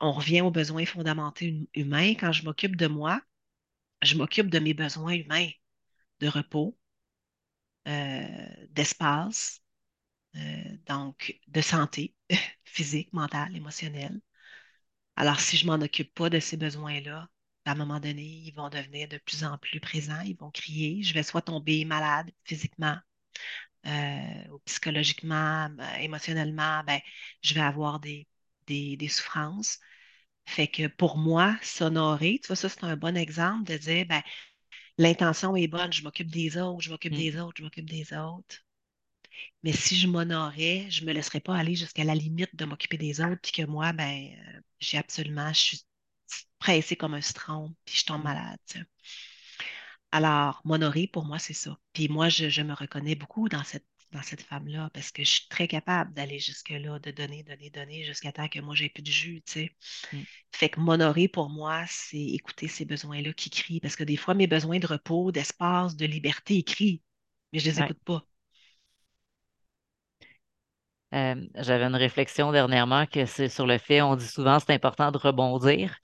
on 0.00 0.12
revient 0.12 0.42
aux 0.42 0.50
besoins 0.50 0.86
fondamentaux 0.86 1.46
hum- 1.46 1.66
humains. 1.74 2.14
Quand 2.14 2.32
je 2.32 2.44
m'occupe 2.44 2.76
de 2.76 2.86
moi, 2.88 3.22
je 4.02 4.16
m'occupe 4.16 4.50
de 4.50 4.58
mes 4.58 4.74
besoins 4.74 5.14
humains 5.14 5.48
de 6.20 6.28
repos, 6.28 6.78
d'espace, 8.70 9.62
euh, 10.36 10.40
donc 10.86 11.40
de 11.48 11.60
santé 11.60 12.14
physique, 12.64 13.12
mentale, 13.12 13.56
émotionnelle. 13.56 14.20
Alors, 15.16 15.40
si 15.40 15.56
je 15.56 15.66
m'en 15.66 15.74
occupe 15.80 16.14
pas 16.14 16.30
de 16.30 16.40
ces 16.40 16.56
besoins-là, 16.58 17.28
à 17.64 17.72
un 17.72 17.74
moment 17.74 18.00
donné, 18.00 18.22
ils 18.24 18.52
vont 18.54 18.68
devenir 18.70 19.08
de 19.08 19.18
plus 19.18 19.44
en 19.44 19.56
plus 19.58 19.80
présents, 19.80 20.20
ils 20.22 20.36
vont 20.36 20.50
crier, 20.50 21.02
je 21.02 21.14
vais 21.14 21.22
soit 21.22 21.42
tomber 21.42 21.84
malade 21.84 22.30
physiquement 22.44 22.96
euh, 23.86 24.48
ou 24.52 24.58
psychologiquement, 24.66 25.68
euh, 25.80 25.94
émotionnellement, 26.00 26.82
ben, 26.84 27.00
je 27.42 27.54
vais 27.54 27.60
avoir 27.60 28.00
des, 28.00 28.28
des, 28.66 28.96
des 28.96 29.08
souffrances. 29.08 29.80
Fait 30.46 30.68
que 30.68 30.86
pour 30.88 31.18
moi, 31.18 31.56
s'honorer, 31.62 32.40
tu 32.42 32.48
vois, 32.48 32.56
ça, 32.56 32.68
c'est 32.68 32.84
un 32.84 32.96
bon 32.96 33.16
exemple 33.16 33.64
de 33.72 33.76
dire, 33.78 34.06
ben, 34.06 34.22
l'intention 35.02 35.56
est 35.56 35.68
bonne, 35.68 35.92
je 35.92 36.02
m'occupe 36.04 36.30
des 36.30 36.56
autres, 36.58 36.82
je 36.82 36.90
m'occupe 36.90 37.14
mm, 37.14 37.16
des 37.16 37.38
autres, 37.40 37.54
je 37.58 37.64
m'occupe 37.64 37.88
des 37.90 38.12
autres. 38.14 38.56
Mais 39.62 39.72
si 39.72 39.96
je 39.96 40.06
m'honorais, 40.08 40.90
je 40.90 41.04
me 41.04 41.12
laisserais 41.12 41.40
pas 41.40 41.56
aller 41.56 41.74
jusqu'à 41.74 42.04
la 42.04 42.14
limite 42.14 42.54
de 42.56 42.64
m'occuper 42.64 42.98
des 42.98 43.20
autres, 43.20 43.40
puis 43.42 43.52
que 43.52 43.62
moi, 43.64 43.92
ben, 43.92 44.30
j'ai 44.80 44.98
absolument, 44.98 45.52
je 45.52 45.60
suis 45.60 45.80
pressée 46.58 46.96
comme 46.96 47.14
un 47.14 47.20
citron, 47.20 47.74
puis 47.84 47.96
je 47.98 48.04
tombe 48.06 48.22
mm, 48.22 48.24
malade. 48.24 48.58
Alors, 50.12 50.60
m'honorer, 50.64 51.06
pour 51.08 51.24
moi, 51.24 51.38
c'est 51.38 51.52
ça. 51.54 51.76
Puis 51.92 52.08
moi, 52.08 52.28
je, 52.28 52.48
je 52.48 52.62
me 52.62 52.72
reconnais 52.74 53.14
beaucoup 53.14 53.48
dans 53.48 53.64
cette, 53.64 53.86
dans 54.12 54.22
cette 54.22 54.42
femme-là, 54.42 54.90
parce 54.94 55.10
que 55.12 55.24
je 55.24 55.30
suis 55.30 55.48
très 55.48 55.68
capable 55.68 56.12
d'aller 56.14 56.38
jusque-là, 56.38 56.98
de 57.00 57.10
donner, 57.10 57.42
donner, 57.44 57.70
donner, 57.70 58.04
jusqu'à 58.04 58.32
temps 58.32 58.48
que 58.48 58.60
moi, 58.60 58.74
j'ai 58.74 58.88
plus 58.90 59.02
de 59.02 59.10
jus, 59.10 59.42
tu 59.46 59.52
sais. 59.52 59.76
mm. 60.12 60.26
Fait 60.52 60.68
que 60.70 60.80
m'honorer, 60.80 61.28
pour 61.28 61.50
moi, 61.50 61.84
c'est 61.88 62.18
écouter 62.20 62.68
ces 62.68 62.84
besoins-là 62.86 63.32
qui 63.34 63.50
crient, 63.50 63.80
parce 63.80 63.96
que 63.96 64.04
des 64.04 64.16
fois, 64.16 64.34
mes 64.34 64.46
besoins 64.48 64.78
de 64.80 64.86
repos, 64.86 65.32
d'espace, 65.32 65.96
de 65.96 66.06
liberté, 66.06 66.56
ils 66.56 66.64
crient, 66.64 67.02
mais 67.52 67.58
je 67.60 67.66
les 67.70 67.78
Ouais. 67.78 67.80
écoute 67.80 68.00
pas. 68.04 68.26
Euh, 71.14 71.34
j'avais 71.56 71.84
une 71.84 71.94
réflexion 71.96 72.52
dernièrement 72.52 73.04
que 73.06 73.26
c'est 73.26 73.48
sur 73.50 73.66
le 73.66 73.76
fait, 73.78 74.00
on 74.00 74.16
dit 74.16 74.26
souvent 74.26 74.58
c'est 74.58 74.72
important 74.72 75.10
de 75.12 75.18
rebondir, 75.18 75.94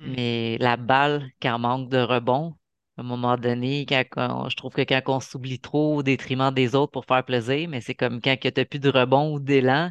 Mm. 0.00 0.16
mais 0.16 0.58
la 0.60 0.76
balle, 0.76 1.30
quand 1.42 1.58
manque 1.58 1.90
de 1.90 1.98
rebond, 1.98 2.56
à 2.98 3.02
un 3.02 3.04
moment 3.04 3.36
donné, 3.36 3.86
quand 3.86 4.04
on- 4.16 4.48
je 4.48 4.56
trouve 4.56 4.72
que 4.74 4.82
quand 4.82 5.02
on 5.08 5.20
s'oublie 5.20 5.60
trop 5.60 5.96
au 5.96 6.02
détriment 6.02 6.52
des 6.52 6.74
autres 6.74 6.92
pour 6.92 7.04
faire 7.06 7.24
plaisir, 7.24 7.68
mais 7.68 7.80
c'est 7.80 7.94
comme 7.94 8.20
quand 8.20 8.36
tu 8.40 8.50
n'as 8.56 8.64
plus 8.64 8.78
de 8.80 8.88
rebond 8.90 9.34
ou 9.34 9.40
d'élan, 9.40 9.90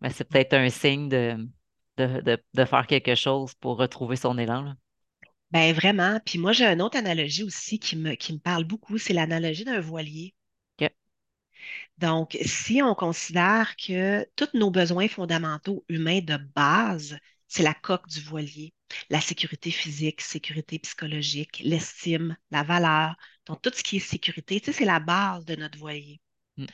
mais 0.00 0.10
c'est 0.10 0.24
peut-être 0.24 0.54
un 0.54 0.70
signe 0.70 1.08
de, 1.10 1.36
de, 1.98 2.20
de, 2.22 2.44
de 2.54 2.64
faire 2.66 2.86
quelque 2.88 3.14
chose 3.16 3.54
pour 3.56 3.78
retrouver 3.78 4.16
son 4.16 4.38
élan, 4.38 4.62
là. 4.64 4.74
Ben 5.50 5.74
vraiment. 5.74 6.20
Puis 6.24 6.38
moi, 6.38 6.52
j'ai 6.52 6.64
une 6.64 6.80
autre 6.80 6.96
analogie 6.96 7.42
aussi 7.42 7.78
qui 7.78 7.96
me, 7.96 8.14
qui 8.14 8.32
me 8.32 8.38
parle 8.38 8.64
beaucoup, 8.64 8.96
c'est 8.98 9.12
l'analogie 9.12 9.64
d'un 9.64 9.78
voilier. 9.80 10.34
Donc, 11.98 12.36
si 12.44 12.82
on 12.82 12.94
considère 12.94 13.76
que 13.76 14.26
tous 14.36 14.48
nos 14.54 14.70
besoins 14.70 15.08
fondamentaux 15.08 15.84
humains 15.88 16.20
de 16.20 16.36
base, 16.54 17.18
c'est 17.48 17.62
la 17.62 17.74
coque 17.74 18.08
du 18.08 18.20
voilier, 18.20 18.72
la 19.10 19.20
sécurité 19.20 19.70
physique, 19.70 20.20
sécurité 20.20 20.78
psychologique, 20.78 21.60
l'estime, 21.64 22.36
la 22.50 22.62
valeur, 22.62 23.16
donc 23.46 23.62
tout 23.62 23.70
ce 23.74 23.82
qui 23.82 23.96
est 23.98 24.00
sécurité, 24.00 24.60
tu 24.60 24.66
sais, 24.66 24.78
c'est 24.80 24.84
la 24.84 25.00
base 25.00 25.44
de 25.44 25.56
notre 25.56 25.78
voilier. 25.78 26.20
Mm, 26.56 26.66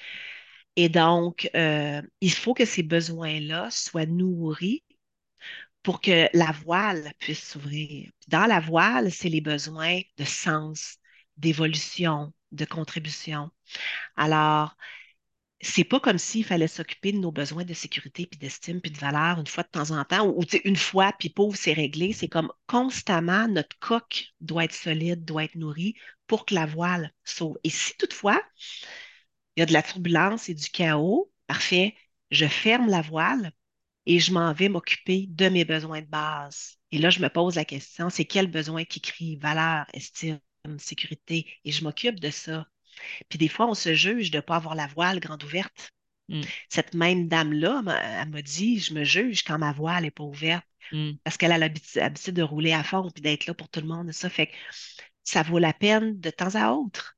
Et 0.76 0.88
donc, 0.88 1.50
euh, 1.54 2.02
il 2.21 2.33
faut 2.33 2.54
que 2.54 2.64
ces 2.64 2.83
besoins-là 2.83 3.71
soient 3.71 4.06
nourris 4.06 4.85
pour 5.83 6.00
que 6.00 6.28
la 6.37 6.52
voile 6.52 7.12
puisse 7.18 7.42
s'ouvrir. 7.52 8.11
Dans 8.28 8.47
la 8.47 8.61
voile, 8.61 9.12
c'est 9.12 9.28
les 9.28 9.40
besoins 9.40 10.00
de 10.18 10.25
sens, 10.25 10.99
d'évolution, 11.37 12.33
de 12.52 12.64
contribution. 12.64 13.50
Alors, 14.16 14.76
c'est 15.61 15.84
pas 15.84 16.00
comme 16.00 16.18
s'il 16.18 16.44
fallait 16.44 16.68
s'occuper 16.68 17.12
de 17.12 17.18
nos 17.18 17.32
besoins 17.32 17.64
de 17.64 17.75
sécurité, 17.75 18.26
puis 18.26 18.38
d'estime, 18.38 18.80
puis 18.80 18.90
de 18.90 18.99
valeur 18.99 19.38
une 19.40 19.46
fois 19.46 19.62
de 19.64 19.68
temps 19.68 19.90
en 19.92 20.04
temps, 20.04 20.26
ou, 20.26 20.40
ou, 20.40 20.44
une 20.64 20.76
fois, 20.76 21.12
puis 21.18 21.30
pauvre, 21.30 21.56
c'est 21.56 21.73
réglé. 21.73 22.12
C'est 22.12 22.28
comme 22.28 22.52
constamment, 22.66 23.49
notre 23.49 23.78
coque 23.78 24.34
doit 24.40 24.64
être 24.64 24.75
solide, 24.75 25.25
doit 25.25 25.44
être 25.44 25.54
nourrie 25.56 25.94
pour 26.26 26.44
que 26.46 26.54
la 26.54 26.66
voile 26.66 27.12
s'ouvre. 27.25 27.58
Et 27.64 27.70
si 27.70 27.96
toutefois, 27.96 28.40
il 29.56 29.61
y 29.61 29.62
a 29.62 29.66
de 29.66 29.73
la 29.73 29.82
turbulence 29.82 30.49
et 30.49 30.54
du 30.54 30.68
chaos, 30.70 31.32
parfait, 31.46 31.94
je 32.30 32.46
ferme 32.46 32.88
la 32.88 33.02
voile 33.02 33.52
et 34.06 34.20
je 34.20 34.32
m'en 34.32 34.52
vais 34.52 34.68
m'occuper 34.68 35.26
de 35.28 35.49
mes 35.49 35.64
besoins 35.64 36.00
de 36.02 36.06
base. 36.06 36.78
Et 36.92 36.99
là, 36.99 37.11
je 37.11 37.20
me 37.20 37.28
pose 37.28 37.56
la 37.56 37.64
question, 37.64 38.11
c'est 38.11 38.25
quel 38.25 38.49
besoin 38.49 38.84
qui 38.84 39.00
crie 39.00 39.37
valeur, 39.37 39.87
estime, 39.94 40.40
sécurité? 40.78 41.46
Et 41.64 41.73
je 41.73 41.84
m'occupe 41.84 42.20
de 42.20 42.30
ça. 42.30 42.66
Puis 43.28 43.38
des 43.38 43.48
fois, 43.48 43.66
on 43.68 43.74
se 43.74 43.94
juge 43.94 44.30
de 44.30 44.38
ne 44.38 44.42
pas 44.42 44.56
avoir 44.56 44.74
la 44.74 44.86
voile 44.86 45.20
grande 45.20 45.42
ouverte. 45.44 45.92
mm, 46.28 46.42
Cette 46.68 46.94
même 46.94 47.28
dame-là, 47.28 47.82
elle 48.22 48.30
m'a 48.30 48.42
dit, 48.42 48.78
je 48.80 48.94
me 48.94 49.04
juge 49.04 49.44
quand 49.44 49.58
ma 49.58 49.72
voile 49.72 50.02
n'est 50.04 50.10
pas 50.10 50.24
ouverte 50.24 50.66
mm. 50.92 51.12
parce 51.24 51.36
qu'elle 51.36 51.52
a 51.52 51.58
l'habitude 51.58 52.34
de 52.34 52.42
rouler 52.42 52.72
à 52.72 52.82
fond 52.84 53.10
puis 53.10 53.22
d'être 53.22 53.46
là 53.46 53.54
pour 53.54 53.68
tout 53.68 53.80
le 53.80 53.86
monde. 53.86 54.12
Ça 54.12 54.30
fait 54.30 54.48
que 54.48 54.52
ça 55.24 55.42
vaut 55.42 55.58
la 55.58 55.72
peine 55.72 56.20
de 56.20 56.30
temps 56.30 56.54
à 56.54 56.72
autre. 56.72 57.16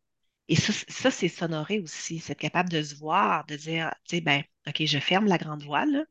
Et 0.48 0.56
ça, 0.56 1.10
c'est 1.10 1.28
s'honorer 1.28 1.80
aussi, 1.80 2.20
c'est 2.20 2.32
être 2.32 2.38
capable 2.38 2.70
de 2.70 2.82
se 2.82 2.94
voir, 2.94 3.44
de 3.46 3.56
dire, 3.56 3.92
tu 4.04 4.16
sais, 4.16 4.20
ben, 4.20 4.42
OK, 4.68 4.84
je 4.84 4.98
ferme 4.98 5.26
la 5.26 5.38
grande 5.38 5.62
voile, 5.64 5.90
là, 5.90 6.04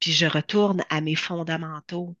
puis 0.00 0.12
je 0.12 0.26
retourne 0.26 0.84
à 0.90 1.00
mes 1.00 1.14
fondamentaux. 1.14 2.16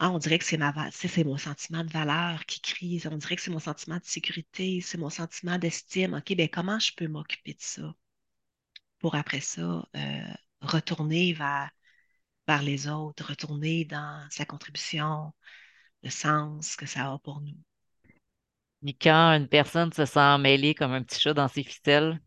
Ah, 0.00 0.10
on 0.10 0.18
dirait 0.18 0.38
que 0.38 0.44
c'est 0.44 1.24
mon 1.24 1.36
sentiment 1.38 1.84
de 1.84 1.90
valeur 1.90 2.46
qui 2.46 2.60
crie. 2.60 3.02
On 3.10 3.16
dirait 3.16 3.36
que 3.36 3.42
c'est 3.42 3.50
mon 3.50 3.58
sentiment 3.58 3.96
de 3.96 4.04
sécurité, 4.04 4.80
c'est 4.80 4.98
mon 4.98 5.10
sentiment 5.10 5.58
d'estime. 5.58 6.14
OK, 6.14 6.34
ben 6.36 6.48
comment 6.48 6.78
je 6.78 6.92
peux 6.94 7.08
m'occuper 7.08 7.54
de 7.54 7.60
ça 7.60 7.94
pour 8.98 9.14
après 9.14 9.40
ça 9.40 9.88
euh, 9.96 10.32
retourner 10.60 11.32
vers, 11.32 11.70
vers 12.46 12.62
les 12.62 12.88
autres, 12.88 13.26
retourner 13.28 13.84
dans 13.84 14.26
sa 14.30 14.44
contribution, 14.44 15.32
le 16.02 16.10
sens 16.10 16.76
que 16.76 16.86
ça 16.86 17.12
a 17.12 17.18
pour 17.18 17.40
nous? 17.40 17.58
Puis 18.82 18.96
quand 18.96 19.32
une 19.32 19.48
personne 19.48 19.92
se 19.92 20.04
sent 20.04 20.38
mêlée 20.38 20.74
comme 20.74 20.92
un 20.92 21.02
petit 21.02 21.20
chat 21.20 21.34
dans 21.34 21.48
ses 21.48 21.64
ficelles, 21.64 22.20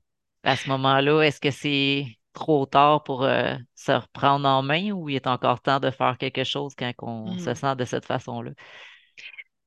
à 0.43 0.57
ce 0.57 0.67
moment-là, 0.69 1.21
est-ce 1.21 1.39
que 1.39 1.51
c'est 1.51 2.17
trop 2.33 2.65
tard 2.65 3.03
pour 3.03 3.23
euh, 3.23 3.55
se 3.75 3.91
reprendre 3.91 4.47
en 4.47 4.61
main 4.63 4.91
ou 4.91 5.09
il 5.09 5.15
est 5.15 5.27
encore 5.27 5.61
temps 5.61 5.79
de 5.79 5.91
faire 5.91 6.17
quelque 6.17 6.43
chose 6.43 6.73
quand 6.77 6.91
on 7.01 7.38
se 7.38 7.53
Hmm. 7.53 7.55
sent 7.55 7.75
de 7.75 7.85
cette 7.85 8.05
façon-là? 8.05 8.51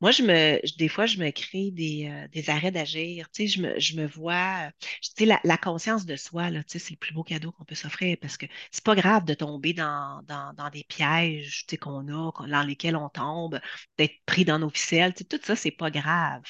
Moi, 0.00 0.10
je 0.10 0.22
me, 0.22 0.60
des 0.78 0.88
fois, 0.88 1.06
je 1.06 1.18
me 1.18 1.30
crée 1.30 1.70
des, 1.70 2.08
euh, 2.10 2.28
des 2.28 2.50
arrêts 2.50 2.70
d'agir. 2.70 3.30
Tu 3.30 3.48
sais, 3.48 3.48
je 3.48 3.62
me, 3.62 3.78
je 3.80 3.96
me 3.96 4.06
vois, 4.06 4.70
tu 4.80 5.10
sais, 5.16 5.24
la, 5.24 5.40
la 5.44 5.56
conscience 5.56 6.04
de 6.04 6.16
soi, 6.16 6.50
là, 6.50 6.62
tu 6.64 6.72
sais, 6.72 6.78
c'est 6.78 6.90
le 6.92 6.98
plus 6.98 7.14
beau 7.14 7.22
cadeau 7.24 7.52
qu'on 7.52 7.64
peut 7.64 7.74
s'offrir 7.74 8.16
parce 8.20 8.36
que 8.36 8.46
c'est 8.70 8.84
pas 8.84 8.94
grave 8.96 9.24
de 9.24 9.34
tomber 9.34 9.72
dans, 9.72 10.20
dans, 10.24 10.52
dans 10.54 10.68
des 10.70 10.84
pièges, 10.84 11.64
tu 11.66 11.72
sais, 11.72 11.76
qu'on 11.78 12.06
a, 12.08 12.32
dans 12.48 12.62
lesquels 12.66 12.96
on 12.96 13.08
tombe, 13.08 13.60
d'être 13.98 14.14
pris 14.26 14.44
dans 14.44 14.58
nos 14.58 14.68
ficelles. 14.70 15.14
Tu 15.14 15.24
sais, 15.30 15.38
tout 15.38 15.44
ça, 15.44 15.56
c'est 15.56 15.70
pas 15.70 15.90
grave. 15.90 16.42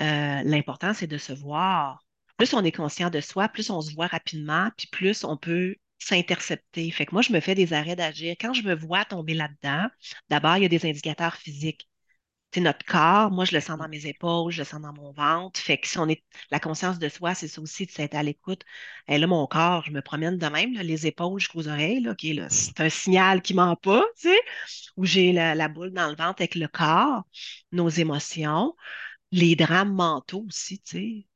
Euh, 0.00 0.42
l'important, 0.44 0.94
c'est 0.94 1.06
de 1.06 1.18
se 1.18 1.32
voir. 1.32 2.03
Plus 2.36 2.52
on 2.54 2.64
est 2.64 2.72
conscient 2.72 3.10
de 3.10 3.20
soi, 3.20 3.48
plus 3.48 3.70
on 3.70 3.80
se 3.80 3.94
voit 3.94 4.06
rapidement, 4.08 4.70
puis 4.76 4.86
plus 4.88 5.24
on 5.24 5.36
peut 5.36 5.76
s'intercepter. 5.98 6.90
Fait 6.90 7.06
que 7.06 7.12
moi, 7.14 7.22
je 7.22 7.32
me 7.32 7.40
fais 7.40 7.54
des 7.54 7.72
arrêts 7.72 7.96
d'agir. 7.96 8.34
Quand 8.40 8.52
je 8.52 8.62
me 8.62 8.74
vois 8.74 9.04
tomber 9.04 9.34
là-dedans, 9.34 9.86
d'abord, 10.28 10.56
il 10.56 10.62
y 10.62 10.66
a 10.66 10.68
des 10.68 10.86
indicateurs 10.86 11.36
physiques. 11.36 11.88
C'est 12.54 12.60
notre 12.60 12.84
corps, 12.86 13.30
moi, 13.32 13.44
je 13.44 13.54
le 13.54 13.60
sens 13.60 13.78
dans 13.78 13.88
mes 13.88 14.06
épaules, 14.06 14.52
je 14.52 14.60
le 14.60 14.64
sens 14.64 14.80
dans 14.80 14.92
mon 14.92 15.12
ventre. 15.12 15.58
Fait 15.60 15.78
que 15.78 15.88
si 15.88 15.98
on 15.98 16.08
est 16.08 16.22
la 16.52 16.60
conscience 16.60 16.98
de 17.00 17.08
soi, 17.08 17.34
c'est 17.34 17.48
ça 17.48 17.60
aussi, 17.60 17.86
de 17.86 17.90
s'être 17.90 18.14
à 18.14 18.22
l'écoute. 18.22 18.62
Et 19.08 19.18
là, 19.18 19.26
mon 19.26 19.46
corps, 19.48 19.84
je 19.84 19.90
me 19.90 20.02
promène 20.02 20.38
de 20.38 20.46
même, 20.46 20.72
les 20.74 21.06
épaules 21.06 21.40
jusqu'aux 21.40 21.68
oreilles, 21.68 22.00
là, 22.00 22.14
c'est 22.50 22.80
un 22.80 22.88
signal 22.90 23.42
qui 23.42 23.54
ment 23.54 23.76
pas, 23.76 24.04
tu 24.20 24.28
sais, 24.28 24.40
où 24.96 25.04
j'ai 25.04 25.32
la 25.32 25.68
boule 25.68 25.92
dans 25.92 26.08
le 26.10 26.16
ventre 26.16 26.42
avec 26.42 26.54
le 26.56 26.68
corps, 26.68 27.24
nos 27.72 27.88
émotions 27.88 28.74
les 29.32 29.56
drames 29.56 29.94
mentaux 29.94 30.44
aussi, 30.48 30.80
tu 30.80 30.98
sais. 30.98 31.26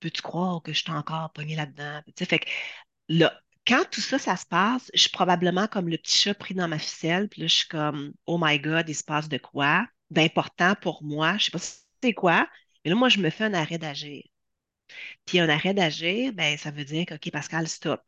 Peux-tu 0.00 0.22
croire 0.22 0.62
que 0.62 0.72
je 0.72 0.80
suis 0.82 0.92
encore 0.92 1.32
pognée 1.32 1.56
là-dedans? 1.56 2.02
Fait 2.18 2.38
que 2.38 2.48
là, 3.08 3.40
quand 3.66 3.84
tout 3.90 4.00
ça, 4.00 4.18
ça 4.18 4.36
se 4.36 4.46
passe, 4.46 4.90
je 4.94 5.00
suis 5.00 5.10
probablement 5.10 5.66
comme 5.68 5.88
le 5.88 5.98
petit 5.98 6.18
chat 6.18 6.34
pris 6.34 6.54
dans 6.54 6.68
ma 6.68 6.78
ficelle, 6.78 7.28
puis 7.28 7.42
là, 7.42 7.48
je 7.48 7.54
suis 7.54 7.68
comme, 7.68 8.14
oh 8.26 8.38
my 8.40 8.58
God, 8.60 8.88
il 8.88 8.94
se 8.94 9.04
passe 9.04 9.28
de 9.28 9.38
quoi? 9.38 9.86
D'important 10.10 10.74
pour 10.76 11.02
moi, 11.02 11.36
je 11.38 11.46
sais 11.46 11.50
pas 11.50 11.58
c'est 12.02 12.14
quoi, 12.14 12.48
mais 12.84 12.90
là, 12.90 12.96
moi, 12.96 13.08
je 13.08 13.18
me 13.20 13.30
fais 13.30 13.44
un 13.44 13.54
arrêt 13.54 13.78
d'agir. 13.78 14.22
Puis 15.24 15.40
un 15.40 15.48
arrêt 15.48 15.74
d'agir, 15.74 16.32
ben, 16.32 16.56
ça 16.58 16.70
veut 16.70 16.84
dire 16.84 17.06
que, 17.06 17.14
OK, 17.14 17.30
Pascal, 17.30 17.68
stop. 17.68 18.02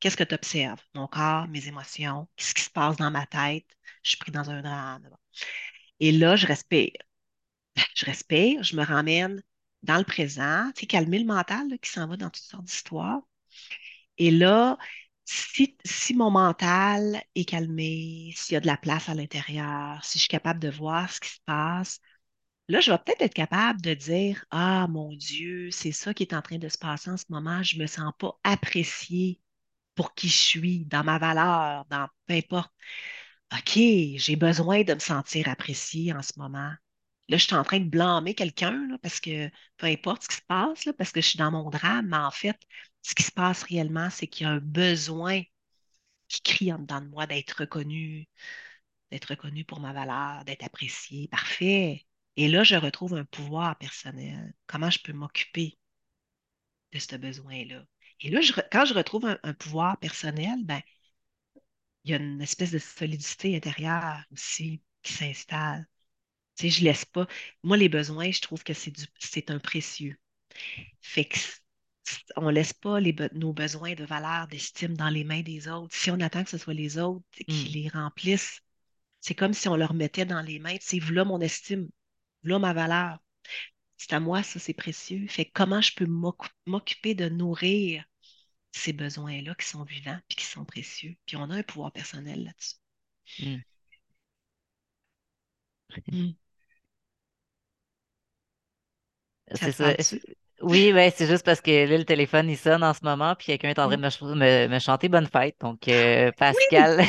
Qu'est-ce 0.00 0.16
que 0.16 0.24
tu 0.24 0.34
observes? 0.34 0.80
Mon 0.94 1.06
corps, 1.06 1.46
mes 1.48 1.68
émotions, 1.68 2.28
qu'est-ce 2.36 2.54
qui 2.54 2.62
se 2.62 2.70
passe 2.70 2.96
dans 2.96 3.10
ma 3.10 3.26
tête? 3.26 3.66
Je 4.02 4.10
suis 4.10 4.18
pris 4.18 4.32
dans 4.32 4.50
un 4.50 4.62
drame. 4.62 5.08
Et 6.00 6.12
là, 6.12 6.36
je 6.36 6.46
respire. 6.46 6.92
Je 7.94 8.04
respire, 8.06 8.62
je 8.62 8.76
me 8.76 8.84
ramène 8.84 9.42
dans 9.82 9.98
le 9.98 10.04
présent, 10.04 10.70
tu 10.74 10.82
sais, 10.82 10.86
calmer 10.86 11.18
le 11.20 11.26
mental 11.26 11.78
qui 11.80 11.90
s'en 11.90 12.06
va 12.08 12.16
dans 12.16 12.30
toutes 12.30 12.44
sortes 12.44 12.64
d'histoires. 12.64 13.22
Et 14.18 14.30
là, 14.30 14.78
si, 15.24 15.76
si 15.84 16.14
mon 16.14 16.30
mental 16.30 17.22
est 17.34 17.44
calmé, 17.44 18.32
s'il 18.36 18.54
y 18.54 18.56
a 18.56 18.60
de 18.60 18.66
la 18.66 18.76
place 18.76 19.08
à 19.08 19.14
l'intérieur, 19.14 20.04
si 20.04 20.18
je 20.18 20.22
suis 20.24 20.28
capable 20.28 20.60
de 20.60 20.70
voir 20.70 21.10
ce 21.10 21.20
qui 21.20 21.30
se 21.30 21.40
passe, 21.46 22.00
là, 22.68 22.80
je 22.80 22.90
vais 22.92 22.98
peut-être 22.98 23.22
être 23.22 23.34
capable 23.34 23.80
de 23.82 23.94
dire, 23.94 24.44
Ah, 24.50 24.86
mon 24.88 25.14
Dieu, 25.14 25.70
c'est 25.70 25.92
ça 25.92 26.14
qui 26.14 26.24
est 26.24 26.34
en 26.34 26.42
train 26.42 26.58
de 26.58 26.68
se 26.68 26.78
passer 26.78 27.10
en 27.10 27.16
ce 27.16 27.26
moment, 27.30 27.62
je 27.62 27.76
ne 27.78 27.82
me 27.82 27.86
sens 27.86 28.12
pas 28.18 28.38
appréciée 28.44 29.40
pour 29.96 30.14
qui 30.14 30.28
je 30.28 30.36
suis, 30.36 30.86
dans 30.86 31.04
ma 31.04 31.18
valeur, 31.18 31.86
dans 31.90 32.08
peu 32.26 32.34
importe. 32.34 32.72
OK, 33.54 33.72
j'ai 33.76 34.36
besoin 34.36 34.82
de 34.84 34.94
me 34.94 34.98
sentir 35.00 35.48
appréciée 35.48 36.12
en 36.14 36.22
ce 36.22 36.32
moment. 36.38 36.72
Là, 37.28 37.36
je 37.38 37.44
suis 37.44 37.54
en 37.54 37.64
train 37.64 37.80
de 37.80 37.88
blâmer 37.88 38.34
quelqu'un 38.34 38.96
parce 39.02 39.20
que 39.20 39.48
peu 39.76 39.86
importe 39.86 40.24
ce 40.24 40.28
qui 40.28 40.36
se 40.36 40.42
passe, 40.42 40.88
parce 40.98 41.12
que 41.12 41.20
je 41.20 41.28
suis 41.28 41.38
dans 41.38 41.50
mon 41.50 41.70
drame, 41.70 42.08
mais 42.08 42.16
en 42.16 42.30
fait, 42.30 42.58
ce 43.02 43.14
qui 43.14 43.22
se 43.22 43.32
passe 43.32 43.62
réellement, 43.64 44.10
c'est 44.10 44.26
qu'il 44.26 44.46
y 44.46 44.50
a 44.50 44.52
un 44.52 44.58
besoin 44.60 45.42
qui 46.28 46.42
crie 46.42 46.72
en 46.72 46.78
dedans 46.80 47.00
de 47.02 47.08
moi 47.08 47.26
d'être 47.26 47.52
reconnu, 47.60 48.28
d'être 49.10 49.26
reconnu 49.30 49.64
pour 49.64 49.80
ma 49.80 49.92
valeur, 49.92 50.44
d'être 50.44 50.64
apprécié. 50.64 51.28
Parfait. 51.28 52.06
Et 52.36 52.48
là, 52.48 52.64
je 52.64 52.76
retrouve 52.76 53.14
un 53.14 53.24
pouvoir 53.26 53.78
personnel. 53.78 54.54
Comment 54.66 54.90
je 54.90 55.00
peux 55.00 55.12
m'occuper 55.12 55.78
de 56.92 56.98
ce 57.00 57.16
besoin-là? 57.16 57.84
Et 58.20 58.30
là, 58.30 58.40
quand 58.70 58.84
je 58.84 58.94
retrouve 58.94 59.26
un, 59.26 59.38
un 59.42 59.52
pouvoir 59.54 59.98
personnel, 59.98 60.64
ben, 60.64 60.80
il 62.04 62.10
y 62.12 62.14
a 62.14 62.18
une 62.18 62.40
espèce 62.40 62.70
de 62.70 62.78
solidité 62.78 63.56
intérieure 63.56 64.22
aussi 64.32 64.82
qui 65.02 65.12
s'installe. 65.14 65.86
Sais, 66.62 66.70
je 66.70 66.84
laisse 66.84 67.04
pas. 67.04 67.26
Moi, 67.62 67.76
les 67.76 67.88
besoins, 67.88 68.30
je 68.30 68.40
trouve 68.40 68.62
que 68.64 68.74
c'est 68.74 68.90
du, 68.90 69.04
c'est 69.18 69.50
un 69.50 69.58
précieux. 69.58 70.16
Fait 71.00 71.26
que 71.26 71.38
on 72.36 72.48
laisse 72.50 72.72
pas 72.72 73.00
les 73.00 73.12
be- 73.12 73.32
nos 73.34 73.52
besoins 73.52 73.94
de 73.94 74.04
valeur, 74.04 74.46
d'estime 74.48 74.96
dans 74.96 75.08
les 75.08 75.24
mains 75.24 75.42
des 75.42 75.68
autres. 75.68 75.94
Si 75.94 76.10
on 76.10 76.20
attend 76.20 76.44
que 76.44 76.50
ce 76.50 76.58
soit 76.58 76.74
les 76.74 76.98
autres 76.98 77.24
qui 77.48 77.48
Hmm, 77.48 77.70
les 77.70 77.88
remplissent, 77.88 78.60
c'est 79.20 79.34
comme 79.36 79.54
si 79.54 79.68
on 79.68 79.76
leur 79.76 79.94
mettait 79.94 80.26
dans 80.26 80.42
les 80.42 80.58
mains, 80.60 80.76
sais, 80.80 80.98
voilà 81.00 81.24
mon 81.26 81.40
estime, 81.42 81.90
voilà 82.44 82.58
ma 82.60 82.72
valeur. 82.74 83.18
C'est 83.98 84.12
à 84.14 84.20
moi, 84.20 84.42
ça, 84.44 84.58
c'est 84.60 84.74
précieux. 84.74 85.26
Fait 85.28 85.46
comment 85.46 85.80
je 85.82 85.94
peux 85.96 86.06
m'oc- 86.06 86.48
m'occuper 86.66 87.14
de 87.16 87.28
nourrir 87.30 88.04
ces 88.72 88.92
besoins-là 88.94 89.54
qui 89.56 89.66
sont 89.68 89.84
vivants 89.84 90.18
puis 90.28 90.36
qui 90.38 90.46
sont 90.46 90.64
précieux? 90.66 91.16
Puis 91.26 91.36
on 91.36 91.50
a 91.50 91.56
un 91.56 91.62
pouvoir 91.64 91.92
personnel 91.92 92.44
là-dessus. 92.44 92.76
hmm. 93.38 93.62
Hmm. 96.10 96.32
Ça 96.32 96.36
C'est 99.54 99.72
ça. 99.72 99.94
Oui, 100.62 100.92
ben, 100.92 101.10
c'est 101.14 101.26
juste 101.26 101.44
parce 101.44 101.60
que 101.60 101.70
là, 101.88 101.98
le 101.98 102.04
téléphone, 102.04 102.48
il 102.50 102.56
sonne 102.56 102.84
en 102.84 102.94
ce 102.94 103.00
moment, 103.04 103.34
puis 103.36 103.46
quelqu'un 103.46 103.70
est 103.70 103.78
en 103.80 103.88
train 103.88 103.96
de 103.96 104.02
me, 104.02 104.10
ch- 104.10 104.22
me- 104.22 104.68
me 104.68 104.78
chanter 104.78 105.08
bonne 105.08 105.26
fête. 105.26 105.56
Donc, 105.60 105.88
euh, 105.88 106.32
Oui! 106.50 106.62
Pascal. 106.72 107.04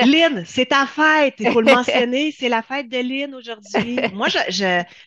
Lynn, 0.00 0.44
c'est 0.46 0.66
ta 0.66 0.86
fête, 0.86 1.36
il 1.40 1.46
faut 1.48 1.60
le 1.60 1.66
mentionner, 1.68 2.30
c'est 2.32 2.48
la 2.50 2.62
fête 2.62 2.88
de 2.88 2.98
Lynn 2.98 3.34
aujourd'hui. 3.34 4.06
Moi, 4.10 4.28
je, 4.28 4.38
je, 4.50 4.64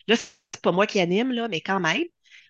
là, 0.08 0.16
c'est 0.16 0.60
pas 0.62 0.72
moi 0.72 0.86
qui 0.86 0.98
anime, 1.00 1.32
là, 1.32 1.48
mais 1.48 1.60
quand 1.60 1.78
même, 1.80 2.02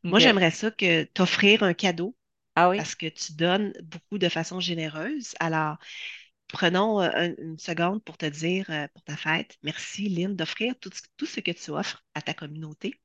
moi, 0.09 0.19
j'aimerais 0.19 0.51
ça 0.51 0.71
que 0.71 1.05
t'offrir 1.05 1.63
un 1.63 1.75
cadeau 1.75 2.17
Ah 2.55 2.69
oui? 2.69 2.87
parce 2.87 2.95
que 2.97 3.07
tu 3.09 3.35
donnes 3.35 3.73
beaucoup 3.85 4.19
de 4.19 4.29
façon 4.31 4.61
généreuse. 4.61 5.35
Alors, 5.41 5.79
prenons 6.49 7.01
euh, 7.03 7.11
un- 7.15 7.35
une 7.39 7.59
seconde 7.59 8.03
pour 8.05 8.19
te 8.19 8.27
dire 8.27 8.67
euh, 8.71 8.89
pour 8.95 9.03
ta 9.05 9.17
fête, 9.17 9.59
merci 9.63 10.09
Lynn 10.09 10.37
d'offrir 10.37 10.75
tout, 10.81 10.91
tout 11.19 11.27
ce 11.27 11.41
que 11.41 11.53
tu 11.53 11.71
offres 11.73 12.05
à 12.15 12.23
ta 12.23 12.35
communauté. 12.35 13.01